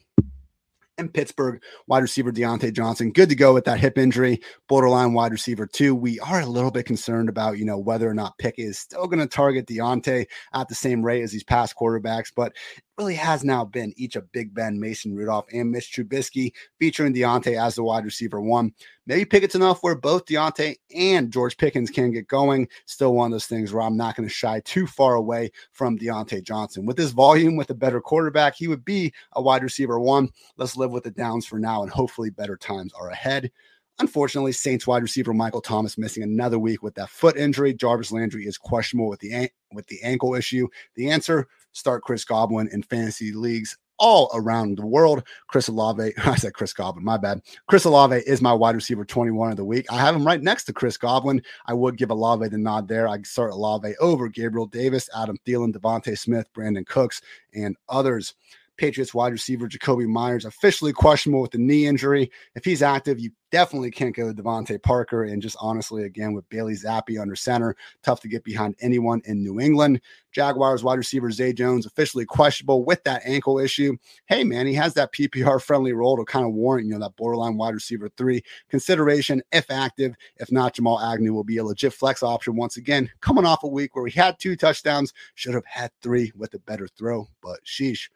in 0.98 1.08
Pittsburgh, 1.08 1.62
wide 1.86 2.02
receiver 2.02 2.32
Diontae 2.32 2.72
Johnson, 2.72 3.12
good 3.12 3.28
to 3.28 3.34
go 3.34 3.54
with 3.54 3.64
that 3.64 3.80
hip 3.80 3.98
injury, 3.98 4.40
borderline 4.68 5.12
wide 5.12 5.32
receiver 5.32 5.66
too. 5.66 5.94
We 5.94 6.20
are 6.20 6.40
a 6.40 6.46
little 6.46 6.70
bit 6.70 6.86
concerned 6.86 7.28
about, 7.28 7.58
you 7.58 7.64
know, 7.64 7.78
whether 7.78 8.08
or 8.08 8.14
not 8.14 8.38
Pick 8.38 8.56
is 8.58 8.78
still 8.78 9.06
going 9.06 9.18
to 9.20 9.26
target 9.26 9.66
Diontae 9.66 10.26
at 10.54 10.68
the 10.68 10.74
same 10.74 11.02
rate 11.02 11.22
as 11.22 11.32
these 11.32 11.44
past 11.44 11.74
quarterbacks, 11.76 12.32
but 12.34 12.52
really 12.98 13.14
has 13.14 13.42
now 13.42 13.64
been 13.64 13.92
each 13.96 14.16
of 14.16 14.30
Big 14.32 14.54
Ben, 14.54 14.78
Mason 14.78 15.14
Rudolph, 15.14 15.46
and 15.52 15.70
Mitch 15.70 15.92
Trubisky 15.92 16.52
featuring 16.78 17.14
Diontae 17.14 17.60
as 17.60 17.74
the 17.74 17.82
wide 17.82 18.04
receiver 18.04 18.40
one. 18.40 18.72
Maybe 19.06 19.24
Pickett's 19.24 19.54
enough 19.54 19.82
where 19.82 19.94
both 19.94 20.26
Diontae 20.26 20.76
and 20.94 21.32
George 21.32 21.56
Pickens 21.56 21.90
can 21.90 22.12
get 22.12 22.28
going. 22.28 22.68
Still 22.86 23.14
one 23.14 23.26
of 23.26 23.32
those 23.32 23.46
things 23.46 23.72
where 23.72 23.82
I'm 23.82 23.96
not 23.96 24.14
going 24.14 24.28
to 24.28 24.34
shy 24.34 24.60
too 24.64 24.86
far 24.86 25.14
away 25.14 25.50
from 25.72 25.98
Diontae 25.98 26.44
Johnson. 26.44 26.86
With 26.86 26.98
his 26.98 27.12
volume, 27.12 27.56
with 27.56 27.70
a 27.70 27.74
better 27.74 28.00
quarterback, 28.00 28.54
he 28.54 28.68
would 28.68 28.84
be 28.84 29.12
a 29.32 29.42
wide 29.42 29.62
receiver 29.62 29.98
one. 29.98 30.28
Let's 30.56 30.76
live 30.76 30.90
with 30.92 31.04
the 31.04 31.10
downs 31.10 31.46
for 31.46 31.58
now, 31.58 31.82
and 31.82 31.90
hopefully 31.90 32.30
better 32.30 32.56
times 32.56 32.92
are 32.92 33.10
ahead. 33.10 33.50
Unfortunately, 33.98 34.52
Saints 34.52 34.86
wide 34.86 35.02
receiver 35.02 35.34
Michael 35.34 35.60
Thomas 35.60 35.98
missing 35.98 36.22
another 36.22 36.58
week 36.58 36.82
with 36.82 36.94
that 36.94 37.10
foot 37.10 37.36
injury. 37.36 37.74
Jarvis 37.74 38.10
Landry 38.10 38.46
is 38.46 38.56
questionable 38.56 39.08
with 39.08 39.20
the 39.20 39.50
with 39.72 39.86
the 39.86 40.02
ankle 40.02 40.34
issue. 40.34 40.66
The 40.96 41.10
answer: 41.10 41.46
start 41.72 42.02
Chris 42.02 42.24
Godwin 42.24 42.68
in 42.72 42.82
fantasy 42.82 43.32
leagues 43.32 43.76
all 43.98 44.30
around 44.34 44.78
the 44.78 44.86
world. 44.86 45.22
Chris 45.46 45.68
Olave, 45.68 46.12
I 46.24 46.34
said 46.34 46.54
Chris 46.54 46.72
Godwin, 46.72 47.04
my 47.04 47.16
bad. 47.16 47.40
Chris 47.68 47.84
Olave 47.84 48.16
is 48.26 48.42
my 48.42 48.52
wide 48.52 48.74
receiver 48.74 49.04
21 49.04 49.52
of 49.52 49.56
the 49.56 49.64
week. 49.64 49.86
I 49.90 49.98
have 49.98 50.14
him 50.14 50.26
right 50.26 50.42
next 50.42 50.64
to 50.64 50.72
Chris 50.72 50.96
Godwin. 50.96 51.40
I 51.66 51.74
would 51.74 51.96
give 51.96 52.10
Olave 52.10 52.48
the 52.48 52.58
nod 52.58 52.88
there. 52.88 53.08
I 53.08 53.22
start 53.22 53.52
Olave 53.52 53.94
over 54.00 54.28
Gabriel 54.28 54.66
Davis, 54.66 55.08
Adam 55.16 55.36
Thielen, 55.46 55.72
DeVonta 55.72 56.18
Smith, 56.18 56.52
Brandin 56.52 56.86
Cooks, 56.86 57.22
and 57.54 57.76
others. 57.88 58.34
Patriots 58.76 59.14
wide 59.14 59.32
receiver 59.32 59.68
Jakobi 59.68 60.06
Meyers 60.06 60.44
officially 60.44 60.92
questionable 60.92 61.42
with 61.42 61.50
the 61.50 61.58
knee 61.58 61.86
injury. 61.86 62.30
If 62.54 62.64
he's 62.64 62.82
active, 62.82 63.20
you 63.20 63.30
definitely 63.52 63.90
can't 63.90 64.16
go 64.16 64.32
to 64.32 64.42
DeVante 64.42 64.82
Parker. 64.82 65.24
And 65.24 65.42
just 65.42 65.56
honestly, 65.60 66.04
again, 66.04 66.32
with 66.32 66.48
Bailey 66.48 66.74
Zappe 66.74 67.20
under 67.20 67.36
center, 67.36 67.76
tough 68.02 68.20
to 68.20 68.28
get 68.28 68.42
behind 68.42 68.74
anyone 68.80 69.20
in 69.26 69.42
New 69.42 69.60
England. 69.60 70.00
Jaguars 70.32 70.82
wide 70.82 70.98
receiver 70.98 71.30
Zay 71.30 71.52
Jones 71.52 71.84
officially 71.84 72.24
questionable 72.24 72.84
with 72.84 73.04
that 73.04 73.22
ankle 73.24 73.58
issue. 73.58 73.96
Hey, 74.26 74.42
man, 74.42 74.66
he 74.66 74.74
has 74.74 74.94
that 74.94 75.12
PPR 75.12 75.60
friendly 75.60 75.92
role 75.92 76.16
to 76.16 76.24
kind 76.24 76.46
of 76.46 76.54
warrant, 76.54 76.86
you 76.86 76.92
know, 76.92 77.00
that 77.00 77.16
borderline 77.16 77.58
wide 77.58 77.74
receiver 77.74 78.08
three 78.16 78.42
consideration 78.70 79.42
if 79.52 79.70
active. 79.70 80.14
If 80.38 80.50
not, 80.50 80.74
Jamal 80.74 80.98
Agnew 80.98 81.34
will 81.34 81.44
be 81.44 81.58
a 81.58 81.64
legit 81.64 81.92
flex 81.92 82.22
option 82.22 82.56
once 82.56 82.78
again, 82.78 83.10
coming 83.20 83.44
off 83.44 83.62
a 83.62 83.68
week 83.68 83.94
where 83.94 84.06
he 84.06 84.18
had 84.18 84.38
two 84.38 84.56
touchdowns, 84.56 85.12
should 85.34 85.54
have 85.54 85.66
had 85.66 85.90
three 86.02 86.32
with 86.34 86.54
a 86.54 86.58
better 86.58 86.88
throw, 86.88 87.28
but 87.42 87.60
sheesh. 87.66 88.08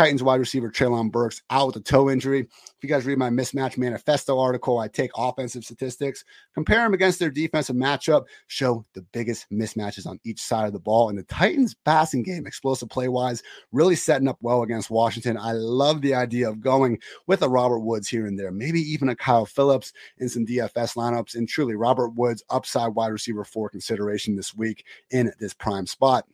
Titans 0.00 0.22
wide 0.22 0.40
receiver 0.40 0.70
Treylon 0.70 1.12
Burks 1.12 1.42
out 1.50 1.66
with 1.66 1.76
a 1.76 1.80
toe 1.80 2.08
injury. 2.08 2.40
If 2.40 2.76
you 2.80 2.88
guys 2.88 3.04
read 3.04 3.18
my 3.18 3.28
mismatch 3.28 3.76
manifesto 3.76 4.38
article, 4.38 4.78
I 4.78 4.88
take 4.88 5.10
offensive 5.14 5.62
statistics, 5.62 6.24
compare 6.54 6.78
them 6.78 6.94
against 6.94 7.18
their 7.18 7.30
defensive 7.30 7.76
matchup, 7.76 8.24
show 8.46 8.86
the 8.94 9.02
biggest 9.12 9.44
mismatches 9.52 10.06
on 10.06 10.18
each 10.24 10.40
side 10.40 10.66
of 10.66 10.72
the 10.72 10.78
ball. 10.78 11.10
And 11.10 11.18
the 11.18 11.22
Titans 11.24 11.76
passing 11.84 12.22
game, 12.22 12.46
explosive 12.46 12.88
play 12.88 13.08
wise, 13.08 13.42
really 13.72 13.94
setting 13.94 14.26
up 14.26 14.38
well 14.40 14.62
against 14.62 14.88
Washington. 14.88 15.36
I 15.36 15.52
love 15.52 16.00
the 16.00 16.14
idea 16.14 16.48
of 16.48 16.62
going 16.62 16.98
with 17.26 17.42
a 17.42 17.48
Robert 17.50 17.80
Woods 17.80 18.08
here 18.08 18.24
and 18.24 18.38
there, 18.38 18.50
maybe 18.50 18.80
even 18.80 19.10
a 19.10 19.14
Kyle 19.14 19.44
Phillips 19.44 19.92
in 20.16 20.30
some 20.30 20.46
DFS 20.46 20.96
lineups. 20.96 21.34
And 21.34 21.46
truly, 21.46 21.74
Robert 21.74 22.14
Woods, 22.14 22.42
upside 22.48 22.94
wide 22.94 23.08
receiver 23.08 23.44
for 23.44 23.68
consideration 23.68 24.34
this 24.34 24.54
week 24.54 24.86
in 25.10 25.30
this 25.38 25.52
prime 25.52 25.86
spot. 25.86 26.24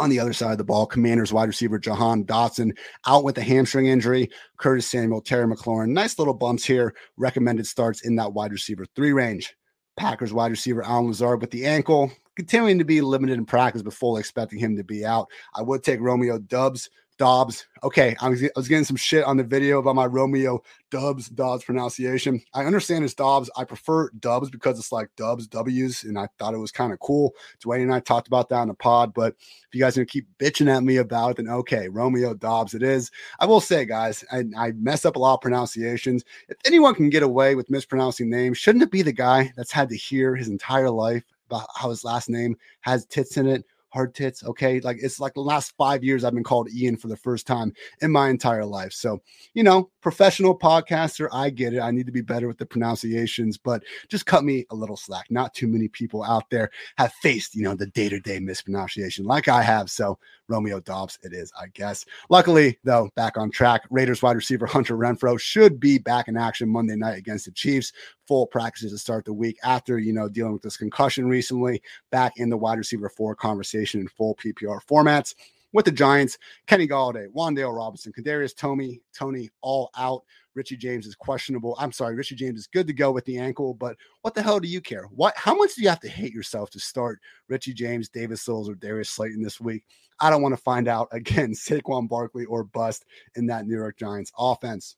On 0.00 0.08
the 0.08 0.18
other 0.18 0.32
side 0.32 0.52
of 0.52 0.56
the 0.56 0.64
ball, 0.64 0.86
Commanders 0.86 1.30
wide 1.30 1.48
receiver 1.48 1.78
Jahan 1.78 2.24
Dotson 2.24 2.74
out 3.06 3.22
with 3.22 3.36
a 3.36 3.42
hamstring 3.42 3.88
injury. 3.88 4.30
Curtis 4.56 4.86
Samuel, 4.86 5.20
Terry 5.20 5.46
McLaurin, 5.46 5.90
nice 5.90 6.18
little 6.18 6.32
bumps 6.32 6.64
here. 6.64 6.94
Recommended 7.18 7.66
starts 7.66 8.00
in 8.00 8.16
that 8.16 8.32
wide 8.32 8.50
receiver 8.50 8.86
three 8.96 9.12
range. 9.12 9.54
Packers 9.98 10.32
wide 10.32 10.52
receiver 10.52 10.82
Allen 10.82 11.08
Lazard 11.08 11.42
with 11.42 11.50
the 11.50 11.66
ankle, 11.66 12.10
continuing 12.34 12.78
to 12.78 12.84
be 12.84 13.02
limited 13.02 13.36
in 13.36 13.44
practice, 13.44 13.82
but 13.82 13.92
fully 13.92 14.20
expecting 14.20 14.58
him 14.58 14.74
to 14.74 14.84
be 14.84 15.04
out. 15.04 15.28
I 15.54 15.60
would 15.60 15.82
take 15.82 16.00
Romeo 16.00 16.38
Dubs 16.38 16.88
Dobbs. 17.20 17.66
Okay, 17.82 18.16
I 18.22 18.30
was, 18.30 18.42
I 18.42 18.48
was 18.56 18.66
getting 18.66 18.84
some 18.84 18.96
shit 18.96 19.24
on 19.24 19.36
the 19.36 19.44
video 19.44 19.78
about 19.78 19.94
my 19.94 20.06
Romeo 20.06 20.62
Dubs 20.90 21.28
Dobbs 21.28 21.64
pronunciation. 21.64 22.40
I 22.54 22.64
understand 22.64 23.04
it's 23.04 23.12
Dobbs. 23.12 23.50
I 23.58 23.64
prefer 23.64 24.08
Dubs 24.20 24.48
because 24.48 24.78
it's 24.78 24.90
like 24.90 25.10
Dubs 25.16 25.46
W's, 25.46 26.04
and 26.04 26.18
I 26.18 26.28
thought 26.38 26.54
it 26.54 26.58
was 26.58 26.72
kind 26.72 26.94
of 26.94 26.98
cool. 27.00 27.34
Dwayne 27.62 27.82
and 27.82 27.92
I 27.92 28.00
talked 28.00 28.26
about 28.26 28.48
that 28.48 28.62
in 28.62 28.68
the 28.68 28.74
pod. 28.74 29.12
But 29.12 29.34
if 29.38 29.74
you 29.74 29.80
guys 29.82 29.98
are 29.98 30.00
gonna 30.00 30.06
keep 30.06 30.28
bitching 30.38 30.74
at 30.74 30.82
me 30.82 30.96
about 30.96 31.32
it, 31.32 31.36
then 31.36 31.48
okay, 31.48 31.90
Romeo 31.90 32.32
Dobbs 32.32 32.72
it 32.72 32.82
is. 32.82 33.10
I 33.38 33.44
will 33.44 33.60
say, 33.60 33.84
guys, 33.84 34.24
I, 34.32 34.44
I 34.56 34.72
mess 34.72 35.04
up 35.04 35.16
a 35.16 35.18
lot 35.18 35.34
of 35.34 35.42
pronunciations. 35.42 36.24
If 36.48 36.56
anyone 36.64 36.94
can 36.94 37.10
get 37.10 37.22
away 37.22 37.54
with 37.54 37.68
mispronouncing 37.68 38.30
names, 38.30 38.56
shouldn't 38.56 38.82
it 38.82 38.90
be 38.90 39.02
the 39.02 39.12
guy 39.12 39.52
that's 39.58 39.72
had 39.72 39.90
to 39.90 39.96
hear 39.96 40.36
his 40.36 40.48
entire 40.48 40.88
life 40.88 41.24
about 41.50 41.68
how 41.76 41.90
his 41.90 42.02
last 42.02 42.30
name 42.30 42.56
has 42.80 43.04
tits 43.04 43.36
in 43.36 43.46
it? 43.46 43.66
Hard 43.90 44.14
tits. 44.14 44.44
Okay. 44.44 44.80
Like 44.80 44.98
it's 45.00 45.20
like 45.20 45.34
the 45.34 45.40
last 45.40 45.74
five 45.76 46.04
years 46.04 46.24
I've 46.24 46.34
been 46.34 46.44
called 46.44 46.70
Ian 46.72 46.96
for 46.96 47.08
the 47.08 47.16
first 47.16 47.46
time 47.46 47.72
in 48.00 48.10
my 48.10 48.28
entire 48.28 48.64
life. 48.64 48.92
So, 48.92 49.20
you 49.54 49.62
know, 49.62 49.90
professional 50.00 50.56
podcaster, 50.58 51.28
I 51.32 51.50
get 51.50 51.74
it. 51.74 51.80
I 51.80 51.90
need 51.90 52.06
to 52.06 52.12
be 52.12 52.20
better 52.20 52.46
with 52.46 52.58
the 52.58 52.66
pronunciations, 52.66 53.58
but 53.58 53.82
just 54.08 54.26
cut 54.26 54.44
me 54.44 54.64
a 54.70 54.74
little 54.74 54.96
slack. 54.96 55.26
Not 55.30 55.54
too 55.54 55.66
many 55.66 55.88
people 55.88 56.22
out 56.22 56.48
there 56.50 56.70
have 56.98 57.12
faced, 57.14 57.54
you 57.54 57.62
know, 57.62 57.74
the 57.74 57.86
day 57.86 58.08
to 58.08 58.20
day 58.20 58.38
mispronunciation 58.38 59.24
like 59.24 59.48
I 59.48 59.62
have. 59.62 59.90
So, 59.90 60.18
Romeo 60.50 60.80
Dobbs, 60.80 61.18
it 61.22 61.32
is, 61.32 61.52
I 61.58 61.68
guess. 61.68 62.04
Luckily, 62.28 62.78
though, 62.84 63.08
back 63.14 63.38
on 63.38 63.50
track. 63.50 63.82
Raiders 63.88 64.20
wide 64.20 64.36
receiver 64.36 64.66
Hunter 64.66 64.96
Renfrow 64.96 65.40
should 65.40 65.80
be 65.80 65.98
back 65.98 66.28
in 66.28 66.36
action 66.36 66.68
Monday 66.68 66.96
night 66.96 67.16
against 67.16 67.46
the 67.46 67.52
Chiefs. 67.52 67.92
Full 68.30 68.46
practices 68.46 68.92
to 68.92 68.98
start 68.98 69.24
the 69.24 69.32
week 69.32 69.58
after, 69.64 69.98
you 69.98 70.12
know, 70.12 70.28
dealing 70.28 70.52
with 70.52 70.62
this 70.62 70.76
concussion 70.76 71.28
recently. 71.28 71.82
Back 72.12 72.34
in 72.36 72.48
the 72.48 72.56
wide 72.56 72.78
receiver 72.78 73.08
four 73.08 73.34
conversation 73.34 74.00
in 74.00 74.06
full 74.06 74.36
PPR 74.36 74.78
formats 74.88 75.34
with 75.72 75.84
the 75.84 75.90
Giants, 75.90 76.38
Kenny 76.68 76.86
Golladay, 76.86 77.26
Wan'Dale 77.26 77.76
Robinson, 77.76 78.12
Kadarius 78.12 78.56
Toney, 78.56 79.00
Tony, 79.12 79.50
all 79.62 79.90
out. 79.98 80.22
Richie 80.54 80.76
James 80.76 81.08
is 81.08 81.16
questionable. 81.16 81.74
I'm 81.80 81.90
sorry, 81.90 82.14
Richie 82.14 82.36
James 82.36 82.60
is 82.60 82.68
good 82.68 82.86
to 82.86 82.92
go 82.92 83.10
with 83.10 83.24
the 83.24 83.36
ankle, 83.36 83.74
but 83.74 83.96
what 84.22 84.36
the 84.36 84.42
hell 84.42 84.60
do 84.60 84.68
you 84.68 84.80
care? 84.80 85.06
What 85.10 85.34
how 85.36 85.56
much 85.56 85.74
do 85.74 85.82
you 85.82 85.88
have 85.88 85.98
to 86.02 86.08
hate 86.08 86.32
yourself 86.32 86.70
to 86.70 86.78
start 86.78 87.18
Richie 87.48 87.74
James, 87.74 88.08
David 88.08 88.38
Sills, 88.38 88.68
or 88.68 88.76
Darius 88.76 89.10
Slayton 89.10 89.42
this 89.42 89.60
week? 89.60 89.82
I 90.20 90.30
don't 90.30 90.42
want 90.42 90.54
to 90.54 90.62
find 90.62 90.86
out 90.86 91.08
again, 91.12 91.50
Saquon 91.50 92.08
Barkley 92.08 92.44
or 92.44 92.62
bust 92.62 93.06
in 93.34 93.46
that 93.46 93.66
New 93.66 93.74
York 93.76 93.98
Giants 93.98 94.30
offense. 94.38 94.94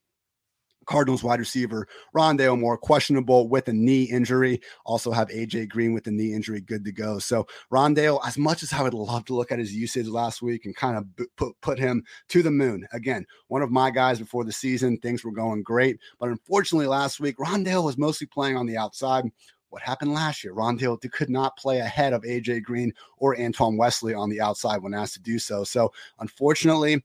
Cardinals 0.87 1.23
wide 1.23 1.39
receiver 1.39 1.87
Rondale 2.15 2.59
Moore 2.59 2.79
questionable 2.79 3.49
with 3.49 3.69
a 3.69 3.73
knee 3.73 4.05
injury. 4.05 4.61
Also 4.85 5.11
have 5.13 5.29
AJ 5.29 5.69
Green 5.69 5.93
with 5.93 6.07
a 6.07 6.11
knee 6.11 6.35
injury 6.35 6.61
good 6.61 6.85
to 6.85 6.93
go. 6.93 7.19
So 7.19 7.47
Rondale, 7.73 8.21
as 8.27 8.39
much 8.39 8.63
as 8.63 8.73
I 8.73 8.83
would 8.83 8.95
love 8.95 9.25
to 9.27 9.35
look 9.35 9.53
at 9.53 9.59
his 9.59 9.75
usage 9.75 10.07
last 10.07 10.43
week 10.43 10.65
and 10.65 10.77
kind 10.77 10.97
of 10.97 11.29
put 11.37 11.61
put 11.61 11.79
him 11.79 12.05
to 12.29 12.43
the 12.43 12.51
moon 12.51 12.87
again, 12.93 13.27
one 13.49 13.63
of 13.63 13.71
my 13.71 13.91
guys 13.91 14.19
before 14.19 14.45
the 14.45 14.53
season, 14.53 14.99
things 14.99 15.25
were 15.25 15.33
going 15.33 15.63
great, 15.63 15.99
but 16.19 16.29
unfortunately 16.29 16.87
last 16.87 17.21
week 17.21 17.37
Rondale 17.39 17.85
was 17.85 17.99
mostly 17.99 18.27
playing 18.27 18.57
on 18.57 18.67
the 18.67 18.77
outside. 18.77 19.25
What 19.71 19.81
happened 19.83 20.13
last 20.13 20.45
year? 20.45 20.55
Rondale 20.55 21.01
could 21.13 21.31
not 21.31 21.57
play 21.57 21.79
ahead 21.79 22.13
of 22.13 22.23
AJ 22.25 22.63
Green 22.63 22.93
or 23.17 23.41
Antoine 23.41 23.79
Wesley 23.79 24.13
on 24.13 24.29
the 24.29 24.41
outside 24.41 24.83
when 24.83 24.93
asked 24.93 25.15
to 25.15 25.21
do 25.21 25.39
so. 25.39 25.65
So 25.65 25.93
unfortunately 26.19 27.03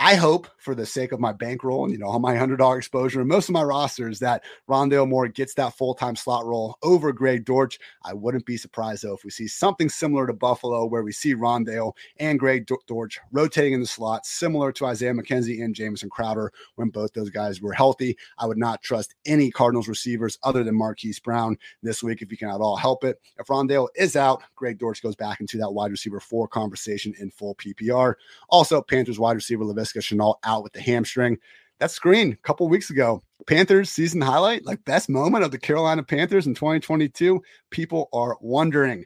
I 0.00 0.14
hope, 0.14 0.46
for 0.58 0.76
the 0.76 0.86
sake 0.86 1.10
of 1.10 1.18
my 1.18 1.32
bankroll 1.32 1.84
and 1.84 1.92
you 1.92 1.98
know 1.98 2.16
my 2.20 2.36
dollar 2.56 2.78
exposure 2.78 3.18
and 3.18 3.28
most 3.28 3.48
of 3.48 3.52
my 3.52 3.64
rosters, 3.64 4.20
that 4.20 4.44
Rondale 4.68 5.08
Moore 5.08 5.26
gets 5.26 5.54
that 5.54 5.76
full 5.76 5.92
time 5.92 6.14
slot 6.14 6.46
role 6.46 6.78
over 6.84 7.12
Greg 7.12 7.44
Dortch. 7.44 7.80
I 8.04 8.14
wouldn't 8.14 8.46
be 8.46 8.56
surprised 8.56 9.02
though 9.02 9.14
if 9.14 9.24
we 9.24 9.30
see 9.30 9.48
something 9.48 9.88
similar 9.88 10.28
to 10.28 10.32
Buffalo, 10.32 10.86
where 10.86 11.02
we 11.02 11.10
see 11.10 11.34
Rondale 11.34 11.94
and 12.18 12.38
Greg 12.38 12.68
Dortch 12.86 13.18
rotating 13.32 13.72
in 13.72 13.80
the 13.80 13.86
slot, 13.86 14.24
similar 14.24 14.70
to 14.72 14.86
Isaiah 14.86 15.12
McKenzie 15.12 15.64
and 15.64 15.74
Jamison 15.74 16.10
Crowder 16.10 16.52
when 16.76 16.90
both 16.90 17.12
those 17.12 17.30
guys 17.30 17.60
were 17.60 17.72
healthy. 17.72 18.16
I 18.38 18.46
would 18.46 18.58
not 18.58 18.82
trust 18.82 19.16
any 19.26 19.50
Cardinals 19.50 19.88
receivers 19.88 20.38
other 20.44 20.62
than 20.62 20.76
Marquise 20.76 21.18
Brown 21.18 21.58
this 21.82 22.04
week 22.04 22.22
if 22.22 22.30
you 22.30 22.36
can 22.38 22.50
at 22.50 22.60
all 22.60 22.76
help 22.76 23.02
it. 23.02 23.20
If 23.36 23.48
Rondale 23.48 23.88
is 23.96 24.14
out, 24.14 24.44
Greg 24.54 24.78
Dortch 24.78 25.02
goes 25.02 25.16
back 25.16 25.40
into 25.40 25.58
that 25.58 25.72
wide 25.72 25.90
receiver 25.90 26.20
four 26.20 26.46
conversation 26.46 27.14
in 27.18 27.32
full 27.32 27.56
PPR. 27.56 28.14
Also, 28.48 28.80
Panthers 28.80 29.18
wide 29.18 29.34
receiver 29.34 29.64
Laviska 29.88 30.00
Shenault 30.00 30.36
out 30.44 30.62
with 30.62 30.72
the 30.72 30.80
hamstring. 30.80 31.38
that 31.78 31.90
screen 31.90 32.32
a 32.32 32.36
couple 32.36 32.68
weeks 32.68 32.90
ago, 32.90 33.22
Panthers 33.46 33.90
season 33.90 34.20
highlight, 34.20 34.66
like 34.66 34.84
best 34.84 35.08
moment 35.08 35.44
of 35.44 35.50
the 35.50 35.58
Carolina 35.58 36.02
Panthers 36.02 36.46
in 36.46 36.54
2022. 36.54 37.42
People 37.70 38.08
are 38.12 38.36
wondering. 38.40 39.04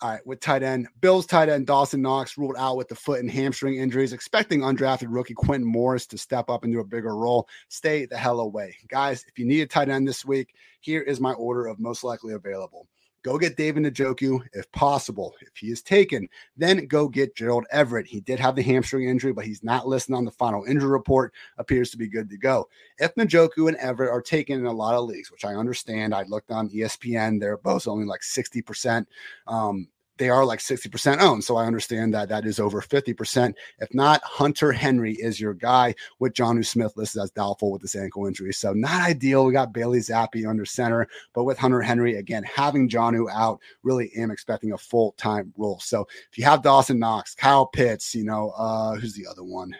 All 0.00 0.10
right, 0.10 0.26
with 0.26 0.40
tight 0.40 0.62
end, 0.62 0.88
Bills 1.00 1.24
tight 1.24 1.48
end 1.48 1.66
Dawson 1.66 2.02
Knox 2.02 2.36
ruled 2.36 2.56
out 2.58 2.76
with 2.76 2.88
the 2.88 2.94
foot 2.94 3.20
and 3.20 3.30
hamstring 3.30 3.76
injuries, 3.76 4.12
expecting 4.12 4.60
undrafted 4.60 5.06
rookie 5.08 5.34
Quintin 5.34 5.66
Morris 5.66 6.06
to 6.08 6.18
step 6.18 6.50
up 6.50 6.64
into 6.64 6.80
a 6.80 6.84
bigger 6.84 7.16
role. 7.16 7.48
Stay 7.68 8.04
the 8.04 8.16
hell 8.16 8.40
away. 8.40 8.76
Guys, 8.88 9.24
if 9.28 9.38
you 9.38 9.46
need 9.46 9.62
a 9.62 9.66
tight 9.66 9.88
end 9.88 10.06
this 10.06 10.24
week, 10.24 10.54
here 10.80 11.00
is 11.00 11.20
my 11.20 11.32
order 11.32 11.66
of 11.66 11.78
most 11.78 12.04
likely 12.04 12.34
available. 12.34 12.86
Go 13.24 13.38
get 13.38 13.56
David 13.56 13.84
Njoku 13.84 14.46
if 14.52 14.70
possible. 14.72 15.34
If 15.40 15.56
he 15.56 15.68
is 15.68 15.80
taken, 15.80 16.28
then 16.58 16.86
go 16.86 17.08
get 17.08 17.34
Gerald 17.34 17.64
Everett. 17.70 18.06
He 18.06 18.20
did 18.20 18.38
have 18.38 18.54
the 18.54 18.62
hamstring 18.62 19.08
injury, 19.08 19.32
but 19.32 19.46
he's 19.46 19.64
not 19.64 19.88
listed 19.88 20.14
on 20.14 20.26
the 20.26 20.30
final 20.30 20.64
injury 20.64 20.90
report. 20.90 21.32
Appears 21.56 21.90
to 21.90 21.96
be 21.96 22.06
good 22.06 22.28
to 22.28 22.36
go. 22.36 22.68
If 22.98 23.14
Njoku 23.14 23.68
and 23.68 23.78
Everett 23.78 24.10
are 24.10 24.20
taken 24.20 24.60
in 24.60 24.66
a 24.66 24.72
lot 24.72 24.94
of 24.94 25.06
leagues, 25.06 25.30
which 25.30 25.46
I 25.46 25.54
understand, 25.54 26.14
I 26.14 26.24
looked 26.24 26.50
on 26.50 26.68
ESPN, 26.68 27.40
they're 27.40 27.56
both 27.56 27.88
only 27.88 28.04
like 28.04 28.20
60%. 28.20 29.06
Um, 29.46 29.88
they 30.16 30.28
are 30.28 30.44
like 30.44 30.60
60% 30.60 31.20
owned. 31.20 31.42
So 31.42 31.56
I 31.56 31.66
understand 31.66 32.14
that 32.14 32.28
that 32.28 32.46
is 32.46 32.60
over 32.60 32.80
50%. 32.80 33.54
If 33.78 33.92
not, 33.92 34.22
Hunter 34.22 34.72
Henry 34.72 35.14
is 35.14 35.40
your 35.40 35.54
guy 35.54 35.94
with 36.18 36.34
Jonnu 36.34 36.64
Smith 36.64 36.96
listed 36.96 37.22
as 37.22 37.30
doubtful 37.30 37.72
with 37.72 37.82
this 37.82 37.96
ankle 37.96 38.26
injury. 38.26 38.52
So 38.52 38.72
not 38.72 39.02
ideal. 39.02 39.44
We 39.44 39.52
got 39.52 39.72
Bailey 39.72 39.98
Zappe 39.98 40.48
under 40.48 40.64
center, 40.64 41.08
but 41.32 41.44
with 41.44 41.58
Hunter 41.58 41.82
Henry, 41.82 42.16
again, 42.16 42.44
having 42.44 42.88
Jonnu 42.88 43.28
out, 43.32 43.60
really 43.82 44.12
am 44.16 44.30
expecting 44.30 44.72
a 44.72 44.78
full 44.78 45.12
time 45.12 45.52
role. 45.56 45.80
So 45.80 46.06
if 46.30 46.38
you 46.38 46.44
have 46.44 46.62
Dawson 46.62 46.98
Knox, 46.98 47.34
Kyle 47.34 47.66
Pitts, 47.66 48.14
you 48.14 48.24
know, 48.24 48.50
uh, 48.50 48.94
who's 48.94 49.14
the 49.14 49.26
other 49.26 49.44
one? 49.44 49.74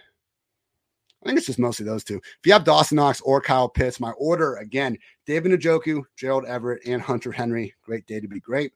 I 1.22 1.28
think 1.28 1.38
it's 1.38 1.46
just 1.46 1.58
mostly 1.58 1.86
those 1.86 2.04
two. 2.04 2.16
If 2.16 2.46
you 2.46 2.52
have 2.52 2.64
Dawson 2.64 2.96
Knox 2.96 3.22
or 3.22 3.40
Kyle 3.40 3.68
Pitts, 3.68 3.98
my 3.98 4.10
order 4.12 4.56
again, 4.56 4.98
David 5.26 5.52
Njoku, 5.52 6.02
Gerald 6.16 6.44
Everett, 6.44 6.82
and 6.86 7.00
Hunter 7.00 7.32
Henry. 7.32 7.74
Great 7.82 8.06
day 8.06 8.20
to 8.20 8.28
be 8.28 8.40
great. 8.40 8.72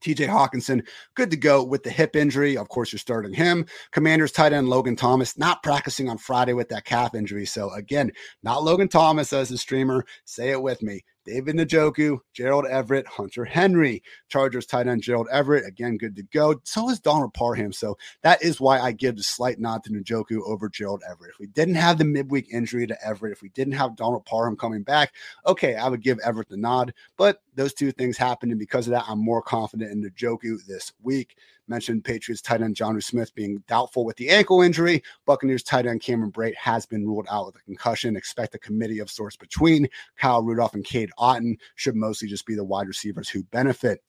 TJ 0.00 0.28
Hockenson, 0.28 0.86
good 1.14 1.30
to 1.30 1.36
go 1.36 1.62
with 1.62 1.82
the 1.82 1.90
hip 1.90 2.16
injury. 2.16 2.56
Of 2.56 2.68
course, 2.68 2.92
you're 2.92 2.98
starting 2.98 3.32
him. 3.32 3.66
Commanders 3.90 4.32
tight 4.32 4.52
end 4.52 4.68
Logan 4.68 4.96
Thomas, 4.96 5.38
not 5.38 5.62
practicing 5.62 6.08
on 6.08 6.18
Friday 6.18 6.52
with 6.52 6.68
that 6.70 6.84
calf 6.84 7.14
injury. 7.14 7.46
So, 7.46 7.70
again, 7.72 8.12
not 8.42 8.62
Logan 8.62 8.88
Thomas 8.88 9.32
as 9.32 9.50
a 9.50 9.58
streamer. 9.58 10.04
Say 10.24 10.50
it 10.50 10.62
with 10.62 10.82
me. 10.82 11.04
David 11.28 11.56
Njoku, 11.56 12.20
Gerald 12.32 12.64
Everett, 12.66 13.06
Hunter 13.06 13.44
Henry, 13.44 14.02
Chargers 14.28 14.64
tight 14.64 14.86
end 14.86 15.02
Gerald 15.02 15.28
Everett, 15.30 15.66
again, 15.66 15.98
good 15.98 16.16
to 16.16 16.22
go. 16.22 16.58
So 16.64 16.88
is 16.88 17.00
Donald 17.00 17.34
Parham. 17.34 17.70
So 17.70 17.98
that 18.22 18.42
is 18.42 18.62
why 18.62 18.80
I 18.80 18.92
give 18.92 19.16
the 19.16 19.22
slight 19.22 19.58
nod 19.58 19.84
to 19.84 19.90
Njoku 19.90 20.40
over 20.46 20.70
Gerald 20.70 21.02
Everett. 21.06 21.32
If 21.32 21.38
we 21.38 21.46
didn't 21.48 21.74
have 21.74 21.98
the 21.98 22.04
midweek 22.04 22.46
injury 22.50 22.86
to 22.86 23.06
Everett, 23.06 23.32
if 23.32 23.42
we 23.42 23.50
didn't 23.50 23.74
have 23.74 23.94
Donald 23.94 24.24
Parham 24.24 24.56
coming 24.56 24.82
back, 24.82 25.12
okay, 25.46 25.76
I 25.76 25.88
would 25.88 26.02
give 26.02 26.18
Everett 26.24 26.48
the 26.48 26.56
nod. 26.56 26.94
But 27.18 27.42
those 27.58 27.74
two 27.74 27.90
things 27.90 28.16
happened, 28.16 28.52
and 28.52 28.58
because 28.58 28.86
of 28.86 28.92
that, 28.92 29.04
I'm 29.08 29.18
more 29.18 29.42
confident 29.42 29.90
in 29.90 30.08
Njoku 30.08 30.64
this 30.64 30.92
week. 31.02 31.36
Mentioned 31.66 32.04
Patriots 32.04 32.40
tight 32.40 32.62
end 32.62 32.76
Jonnu 32.76 33.02
Smith 33.02 33.34
being 33.34 33.64
doubtful 33.66 34.04
with 34.04 34.16
the 34.16 34.30
ankle 34.30 34.62
injury. 34.62 35.02
Buccaneers 35.26 35.64
tight 35.64 35.84
end 35.84 36.00
Cameron 36.00 36.30
Brate 36.30 36.54
has 36.54 36.86
been 36.86 37.04
ruled 37.04 37.26
out 37.28 37.46
with 37.46 37.56
a 37.56 37.64
concussion. 37.64 38.16
Expect 38.16 38.54
a 38.54 38.58
committee 38.58 39.00
of 39.00 39.10
sorts 39.10 39.36
between 39.36 39.88
Kyle 40.16 40.40
Rudolph 40.40 40.74
and 40.74 40.84
Cade 40.84 41.10
Otton 41.18 41.58
Should 41.74 41.96
mostly 41.96 42.28
just 42.28 42.46
be 42.46 42.54
the 42.54 42.62
wide 42.62 42.86
receivers 42.86 43.28
who 43.28 43.42
benefit. 43.42 44.04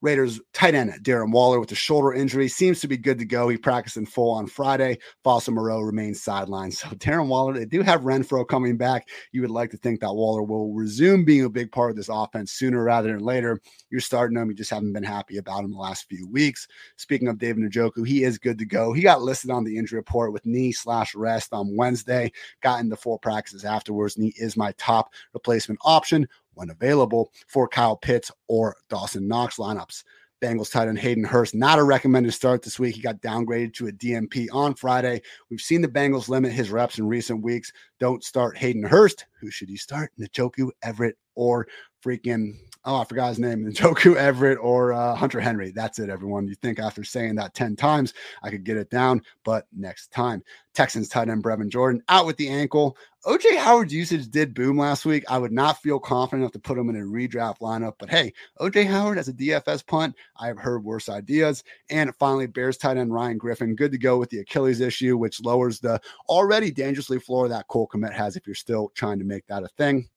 Raiders 0.00 0.40
tight 0.52 0.74
end 0.74 0.92
Darren 1.02 1.32
Waller 1.32 1.58
with 1.58 1.72
a 1.72 1.76
shoulder 1.76 2.14
injury 2.14 2.48
seems 2.48 2.80
to 2.80 2.88
be 2.88 2.96
good 2.96 3.18
to 3.18 3.24
go. 3.24 3.48
He 3.48 3.56
practiced 3.56 3.96
in 3.96 4.06
full 4.06 4.30
on 4.30 4.46
Friday. 4.46 4.98
Foster 5.24 5.50
Moreau 5.50 5.80
remains 5.80 6.24
sidelined. 6.24 6.74
So 6.74 6.88
Darren 6.96 7.26
Waller, 7.26 7.54
they 7.54 7.64
do 7.64 7.82
have 7.82 8.02
Renfrow 8.02 8.46
coming 8.46 8.76
back. 8.76 9.08
You 9.32 9.40
would 9.40 9.50
like 9.50 9.70
to 9.70 9.76
think 9.76 10.00
that 10.00 10.14
Waller 10.14 10.42
will 10.42 10.72
resume 10.72 11.24
being 11.24 11.44
a 11.44 11.50
big 11.50 11.72
part 11.72 11.90
of 11.90 11.96
this 11.96 12.08
offense 12.08 12.52
sooner 12.52 12.82
rather 12.82 13.12
than 13.12 13.20
later. 13.20 13.60
You're 13.90 14.00
starting 14.00 14.38
him. 14.38 14.48
You 14.48 14.54
just 14.54 14.70
haven't 14.70 14.92
been 14.92 15.02
happy 15.02 15.38
about 15.38 15.64
him 15.64 15.72
the 15.72 15.78
last 15.78 16.08
few 16.08 16.28
weeks. 16.28 16.68
Speaking 16.96 17.28
of 17.28 17.38
David 17.38 17.64
Njoku, 17.64 18.06
he 18.06 18.22
is 18.22 18.38
good 18.38 18.58
to 18.58 18.66
go. 18.66 18.92
He 18.92 19.02
got 19.02 19.22
listed 19.22 19.50
on 19.50 19.64
the 19.64 19.76
injury 19.76 19.98
report 19.98 20.32
with 20.32 20.46
knee 20.46 20.70
slash 20.70 21.14
rest 21.14 21.52
on 21.52 21.76
Wednesday. 21.76 22.30
Got 22.62 22.80
into 22.80 22.96
full 22.96 23.18
practices 23.18 23.64
afterwards, 23.64 24.16
and 24.16 24.24
he 24.24 24.34
is 24.36 24.56
my 24.56 24.72
top 24.78 25.12
replacement 25.32 25.80
option 25.84 26.28
when 26.58 26.70
available 26.70 27.30
for 27.46 27.68
Kyle 27.68 27.96
Pitts 27.96 28.32
or 28.48 28.76
Dawson 28.90 29.28
Knox 29.28 29.56
lineups. 29.56 30.02
Bengals 30.42 30.70
tight 30.70 30.88
end 30.88 30.98
Hayden 30.98 31.24
Hurst, 31.24 31.54
not 31.54 31.78
a 31.78 31.82
recommended 31.82 32.32
start 32.32 32.62
this 32.62 32.78
week. 32.78 32.94
He 32.94 33.02
got 33.02 33.20
downgraded 33.20 33.74
to 33.74 33.88
a 33.88 33.92
DNP 33.92 34.48
on 34.52 34.74
Friday. 34.74 35.20
We've 35.50 35.60
seen 35.60 35.82
the 35.82 35.88
Bengals 35.88 36.28
limit 36.28 36.52
his 36.52 36.70
reps 36.70 36.98
in 36.98 37.08
recent 37.08 37.42
weeks. 37.42 37.72
Don't 37.98 38.22
start 38.22 38.56
Hayden 38.56 38.84
Hurst. 38.84 39.26
Who 39.40 39.50
should 39.50 39.68
he 39.68 39.76
start? 39.76 40.12
Njoku, 40.20 40.70
Everett, 40.82 41.16
or 41.34 41.66
freaking 42.04 42.54
oh, 42.88 42.96
I 42.96 43.04
forgot 43.04 43.28
his 43.28 43.38
name, 43.38 43.64
Njoku 43.70 44.16
Everett 44.16 44.58
or 44.60 44.94
uh, 44.94 45.14
Hunter 45.14 45.40
Henry. 45.40 45.70
That's 45.70 45.98
it, 45.98 46.08
everyone. 46.08 46.48
You 46.48 46.54
think 46.54 46.78
after 46.78 47.04
saying 47.04 47.34
that 47.34 47.54
10 47.54 47.76
times, 47.76 48.14
I 48.42 48.50
could 48.50 48.64
get 48.64 48.78
it 48.78 48.90
down, 48.90 49.22
but 49.44 49.66
next 49.76 50.10
time. 50.10 50.42
Texans 50.74 51.08
tight 51.08 51.28
end 51.28 51.42
Brevin 51.42 51.68
Jordan 51.68 52.02
out 52.08 52.24
with 52.24 52.36
the 52.36 52.48
ankle. 52.48 52.96
OJ 53.26 53.56
Howard's 53.56 53.92
usage 53.92 54.28
did 54.28 54.54
boom 54.54 54.78
last 54.78 55.04
week. 55.04 55.24
I 55.28 55.36
would 55.36 55.52
not 55.52 55.82
feel 55.82 55.98
confident 55.98 56.42
enough 56.42 56.52
to 56.52 56.60
put 56.60 56.78
him 56.78 56.88
in 56.88 56.96
a 56.96 57.00
redraft 57.00 57.58
lineup, 57.58 57.94
but 57.98 58.08
hey, 58.08 58.32
OJ 58.60 58.86
Howard 58.86 59.16
has 59.16 59.28
a 59.28 59.32
DFS 59.32 59.84
punt. 59.86 60.14
I 60.36 60.46
have 60.46 60.58
heard 60.58 60.84
worse 60.84 61.08
ideas. 61.08 61.64
And 61.90 62.14
finally, 62.14 62.46
Bears 62.46 62.76
tight 62.76 62.96
end 62.96 63.12
Ryan 63.12 63.38
Griffin, 63.38 63.74
good 63.74 63.92
to 63.92 63.98
go 63.98 64.18
with 64.18 64.30
the 64.30 64.38
Achilles 64.38 64.80
issue, 64.80 65.16
which 65.16 65.42
lowers 65.42 65.80
the 65.80 66.00
already 66.28 66.70
dangerously 66.70 67.18
floor 67.18 67.48
that 67.48 67.66
Cole 67.66 67.88
Kmet 67.92 68.12
has 68.12 68.36
if 68.36 68.46
you're 68.46 68.54
still 68.54 68.92
trying 68.94 69.18
to 69.18 69.24
make 69.24 69.46
that 69.48 69.64
a 69.64 69.68
thing. 69.76 70.08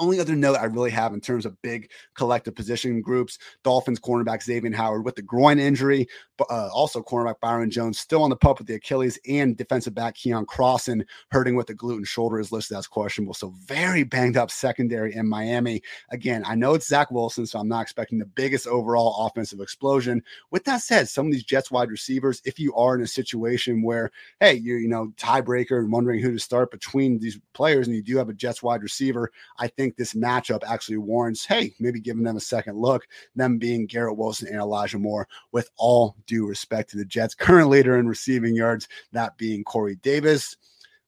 Only 0.00 0.18
other 0.18 0.34
note 0.34 0.56
I 0.56 0.64
really 0.64 0.90
have 0.90 1.12
in 1.12 1.20
terms 1.20 1.46
of 1.46 1.60
big 1.62 1.90
collective 2.14 2.54
position 2.54 3.00
groups 3.02 3.38
Dolphins 3.62 4.00
cornerback 4.00 4.42
Xavier 4.42 4.74
Howard 4.74 5.04
with 5.04 5.14
the 5.14 5.22
groin 5.22 5.58
injury, 5.58 6.08
uh, 6.40 6.68
also 6.72 7.02
cornerback 7.02 7.38
Byron 7.40 7.70
Jones 7.70 7.98
still 7.98 8.22
on 8.22 8.30
the 8.30 8.36
pup 8.36 8.58
with 8.58 8.66
the 8.66 8.74
Achilles, 8.74 9.18
and 9.28 9.56
defensive 9.56 9.94
back 9.94 10.16
Keion 10.16 10.46
Crossen 10.46 11.04
hurting 11.30 11.54
with 11.54 11.66
the 11.66 11.74
glute 11.74 11.98
and 11.98 12.06
shoulder 12.06 12.40
is 12.40 12.50
listed 12.50 12.76
as 12.78 12.86
questionable. 12.86 13.34
So 13.34 13.52
very 13.64 14.02
banged 14.02 14.36
up 14.36 14.50
secondary 14.50 15.14
in 15.14 15.28
Miami. 15.28 15.82
Again, 16.10 16.42
I 16.46 16.54
know 16.54 16.74
it's 16.74 16.88
Zach 16.88 17.10
Wilson, 17.10 17.46
so 17.46 17.58
I'm 17.58 17.68
not 17.68 17.82
expecting 17.82 18.18
the 18.18 18.26
biggest 18.26 18.66
overall 18.66 19.26
offensive 19.26 19.60
explosion. 19.60 20.22
With 20.50 20.64
that 20.64 20.80
said, 20.80 21.08
some 21.08 21.26
of 21.26 21.32
these 21.32 21.44
Jets 21.44 21.70
wide 21.70 21.90
receivers, 21.90 22.40
if 22.44 22.58
you 22.58 22.74
are 22.74 22.94
in 22.94 23.02
a 23.02 23.06
situation 23.06 23.82
where, 23.82 24.10
hey, 24.40 24.54
you're, 24.54 24.78
you 24.78 24.88
know, 24.88 25.12
tiebreaker 25.16 25.78
and 25.78 25.92
wondering 25.92 26.20
who 26.20 26.32
to 26.32 26.38
start 26.38 26.70
between 26.70 27.18
these 27.18 27.38
players, 27.52 27.86
and 27.86 27.96
you 27.96 28.02
do 28.02 28.16
have 28.16 28.30
a 28.30 28.34
Jets 28.34 28.62
wide 28.62 28.82
receiver, 28.82 29.30
I 29.58 29.68
think 29.68 29.89
think 29.90 29.96
this 29.96 30.14
matchup 30.14 30.62
actually 30.66 30.98
warrants, 30.98 31.44
hey, 31.44 31.72
maybe 31.80 32.00
giving 32.00 32.22
them 32.22 32.36
a 32.36 32.40
second 32.40 32.78
look, 32.78 33.06
them 33.34 33.58
being 33.58 33.86
Garrett 33.86 34.16
Wilson 34.16 34.48
and 34.48 34.58
Elijah 34.58 34.98
Moore, 34.98 35.26
with 35.52 35.68
all 35.76 36.16
due 36.26 36.46
respect 36.46 36.90
to 36.90 36.96
the 36.96 37.04
Jets' 37.04 37.34
current 37.34 37.68
leader 37.68 37.98
in 37.98 38.06
receiving 38.06 38.54
yards, 38.54 38.88
that 39.12 39.36
being 39.36 39.64
Corey 39.64 39.96
Davis. 39.96 40.56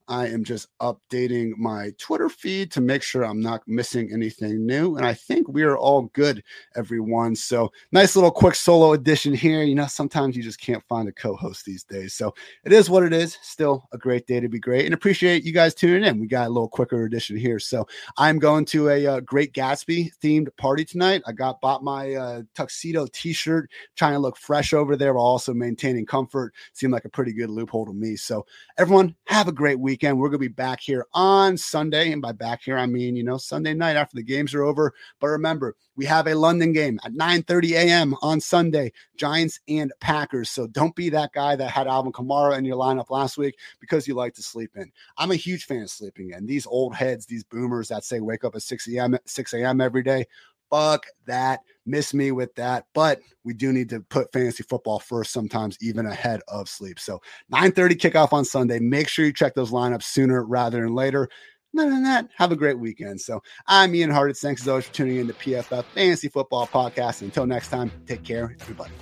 I 0.08 0.26
am 0.28 0.44
just 0.44 0.68
updating 0.80 1.56
my 1.56 1.92
Twitter 1.98 2.28
feed 2.28 2.70
to 2.72 2.80
make 2.80 3.02
sure 3.02 3.24
I'm 3.24 3.40
not 3.40 3.62
missing 3.66 4.10
anything 4.12 4.66
new. 4.66 4.96
And 4.96 5.06
I 5.06 5.14
think 5.14 5.48
we 5.48 5.62
are 5.62 5.76
all 5.76 6.02
good, 6.12 6.42
everyone. 6.76 7.34
So, 7.36 7.70
nice 7.92 8.14
little 8.14 8.30
quick 8.30 8.54
solo 8.54 8.92
edition 8.92 9.32
here. 9.32 9.62
You 9.62 9.74
know, 9.74 9.86
sometimes 9.86 10.36
you 10.36 10.42
just 10.42 10.60
can't 10.60 10.82
find 10.88 11.08
a 11.08 11.12
co 11.12 11.36
host 11.36 11.64
these 11.64 11.84
days. 11.84 12.14
So, 12.14 12.34
it 12.64 12.72
is 12.72 12.90
what 12.90 13.04
it 13.04 13.12
is. 13.12 13.38
Still 13.42 13.88
a 13.92 13.98
great 13.98 14.26
day 14.26 14.40
to 14.40 14.48
be 14.48 14.58
great 14.58 14.84
and 14.84 14.94
appreciate 14.94 15.44
you 15.44 15.52
guys 15.52 15.74
tuning 15.74 16.04
in. 16.04 16.20
We 16.20 16.26
got 16.26 16.46
a 16.46 16.50
little 16.50 16.68
quicker 16.68 17.04
edition 17.04 17.36
here. 17.36 17.58
So, 17.58 17.86
I'm 18.18 18.38
going 18.38 18.64
to 18.66 18.90
a, 18.90 19.06
uh, 19.06 19.20
Great 19.20 19.52
Gatsby 19.54 20.10
themed 20.22 20.48
party 20.56 20.84
tonight. 20.84 21.22
I 21.26 21.32
got 21.32 21.60
bought 21.60 21.82
my 21.82 22.14
uh, 22.14 22.42
tuxedo 22.54 23.06
t 23.12 23.32
shirt, 23.32 23.70
trying 23.96 24.14
to 24.14 24.18
look 24.18 24.36
fresh 24.36 24.72
over 24.72 24.96
there 24.96 25.14
while 25.14 25.24
also 25.24 25.54
maintaining 25.54 26.06
comfort. 26.06 26.54
Seemed 26.72 26.92
like 26.92 27.04
a 27.04 27.10
pretty 27.10 27.32
good 27.32 27.50
loophole 27.50 27.86
to 27.86 27.92
me. 27.92 28.16
So, 28.16 28.44
everyone, 28.78 29.14
have 29.26 29.48
a 29.48 29.52
great 29.52 29.78
week 29.78 30.01
weekend. 30.02 30.18
We're 30.18 30.30
going 30.30 30.40
to 30.40 30.48
be 30.48 30.48
back 30.48 30.80
here 30.80 31.06
on 31.14 31.56
Sunday. 31.56 32.10
And 32.10 32.20
by 32.20 32.32
back 32.32 32.62
here, 32.64 32.76
I 32.76 32.86
mean, 32.86 33.14
you 33.14 33.22
know, 33.22 33.36
Sunday 33.36 33.72
night 33.72 33.94
after 33.94 34.16
the 34.16 34.22
games 34.24 34.52
are 34.52 34.64
over. 34.64 34.92
But 35.20 35.28
remember, 35.28 35.76
we 35.94 36.04
have 36.06 36.26
a 36.26 36.34
London 36.34 36.72
game 36.72 36.98
at 37.04 37.12
9 37.12 37.42
30 37.44 37.74
a.m. 37.76 38.14
on 38.20 38.40
Sunday, 38.40 38.92
Giants 39.16 39.60
and 39.68 39.92
Packers. 40.00 40.50
So 40.50 40.66
don't 40.66 40.96
be 40.96 41.08
that 41.10 41.32
guy 41.32 41.54
that 41.54 41.70
had 41.70 41.86
Alvin 41.86 42.10
Kamara 42.10 42.58
in 42.58 42.64
your 42.64 42.76
lineup 42.76 43.10
last 43.10 43.38
week 43.38 43.56
because 43.78 44.08
you 44.08 44.14
like 44.14 44.34
to 44.34 44.42
sleep 44.42 44.72
in. 44.74 44.90
I'm 45.18 45.30
a 45.30 45.36
huge 45.36 45.66
fan 45.66 45.82
of 45.82 45.90
sleeping 45.90 46.30
in. 46.30 46.46
These 46.46 46.66
old 46.66 46.96
heads, 46.96 47.26
these 47.26 47.44
boomers 47.44 47.88
that 47.88 48.04
say 48.04 48.18
wake 48.18 48.42
up 48.42 48.56
at 48.56 48.62
6 48.62 48.88
a.m. 48.88 49.16
6 49.24 49.54
a.m. 49.54 49.80
every 49.80 50.02
day. 50.02 50.26
Fuck 50.72 51.04
that. 51.26 51.60
Miss 51.84 52.14
me 52.14 52.32
with 52.32 52.54
that. 52.54 52.86
But 52.94 53.20
we 53.44 53.52
do 53.52 53.72
need 53.72 53.90
to 53.90 54.00
put 54.00 54.32
fantasy 54.32 54.62
football 54.62 54.98
first, 54.98 55.32
sometimes 55.32 55.76
even 55.82 56.06
ahead 56.06 56.40
of 56.48 56.68
sleep. 56.68 56.98
So 56.98 57.20
9:30 57.52 57.94
kickoff 57.96 58.32
on 58.32 58.44
Sunday. 58.44 58.78
Make 58.78 59.08
sure 59.08 59.26
you 59.26 59.32
check 59.32 59.54
those 59.54 59.70
lineups 59.70 60.04
sooner 60.04 60.44
rather 60.44 60.80
than 60.80 60.94
later. 60.94 61.28
Other 61.78 61.90
than 61.90 62.04
that, 62.04 62.28
have 62.36 62.52
a 62.52 62.56
great 62.56 62.78
weekend. 62.78 63.20
So 63.20 63.42
I'm 63.66 63.94
Ian 63.94 64.10
Hartitz. 64.10 64.40
Thanks 64.40 64.62
as 64.62 64.68
always 64.68 64.86
for 64.86 64.94
tuning 64.94 65.16
in 65.16 65.26
to 65.26 65.34
PFF 65.34 65.84
Fantasy 65.94 66.28
Football 66.28 66.66
Podcast. 66.66 67.22
Until 67.22 67.46
next 67.46 67.68
time, 67.68 67.90
take 68.06 68.24
care, 68.24 68.54
everybody. 68.60 68.92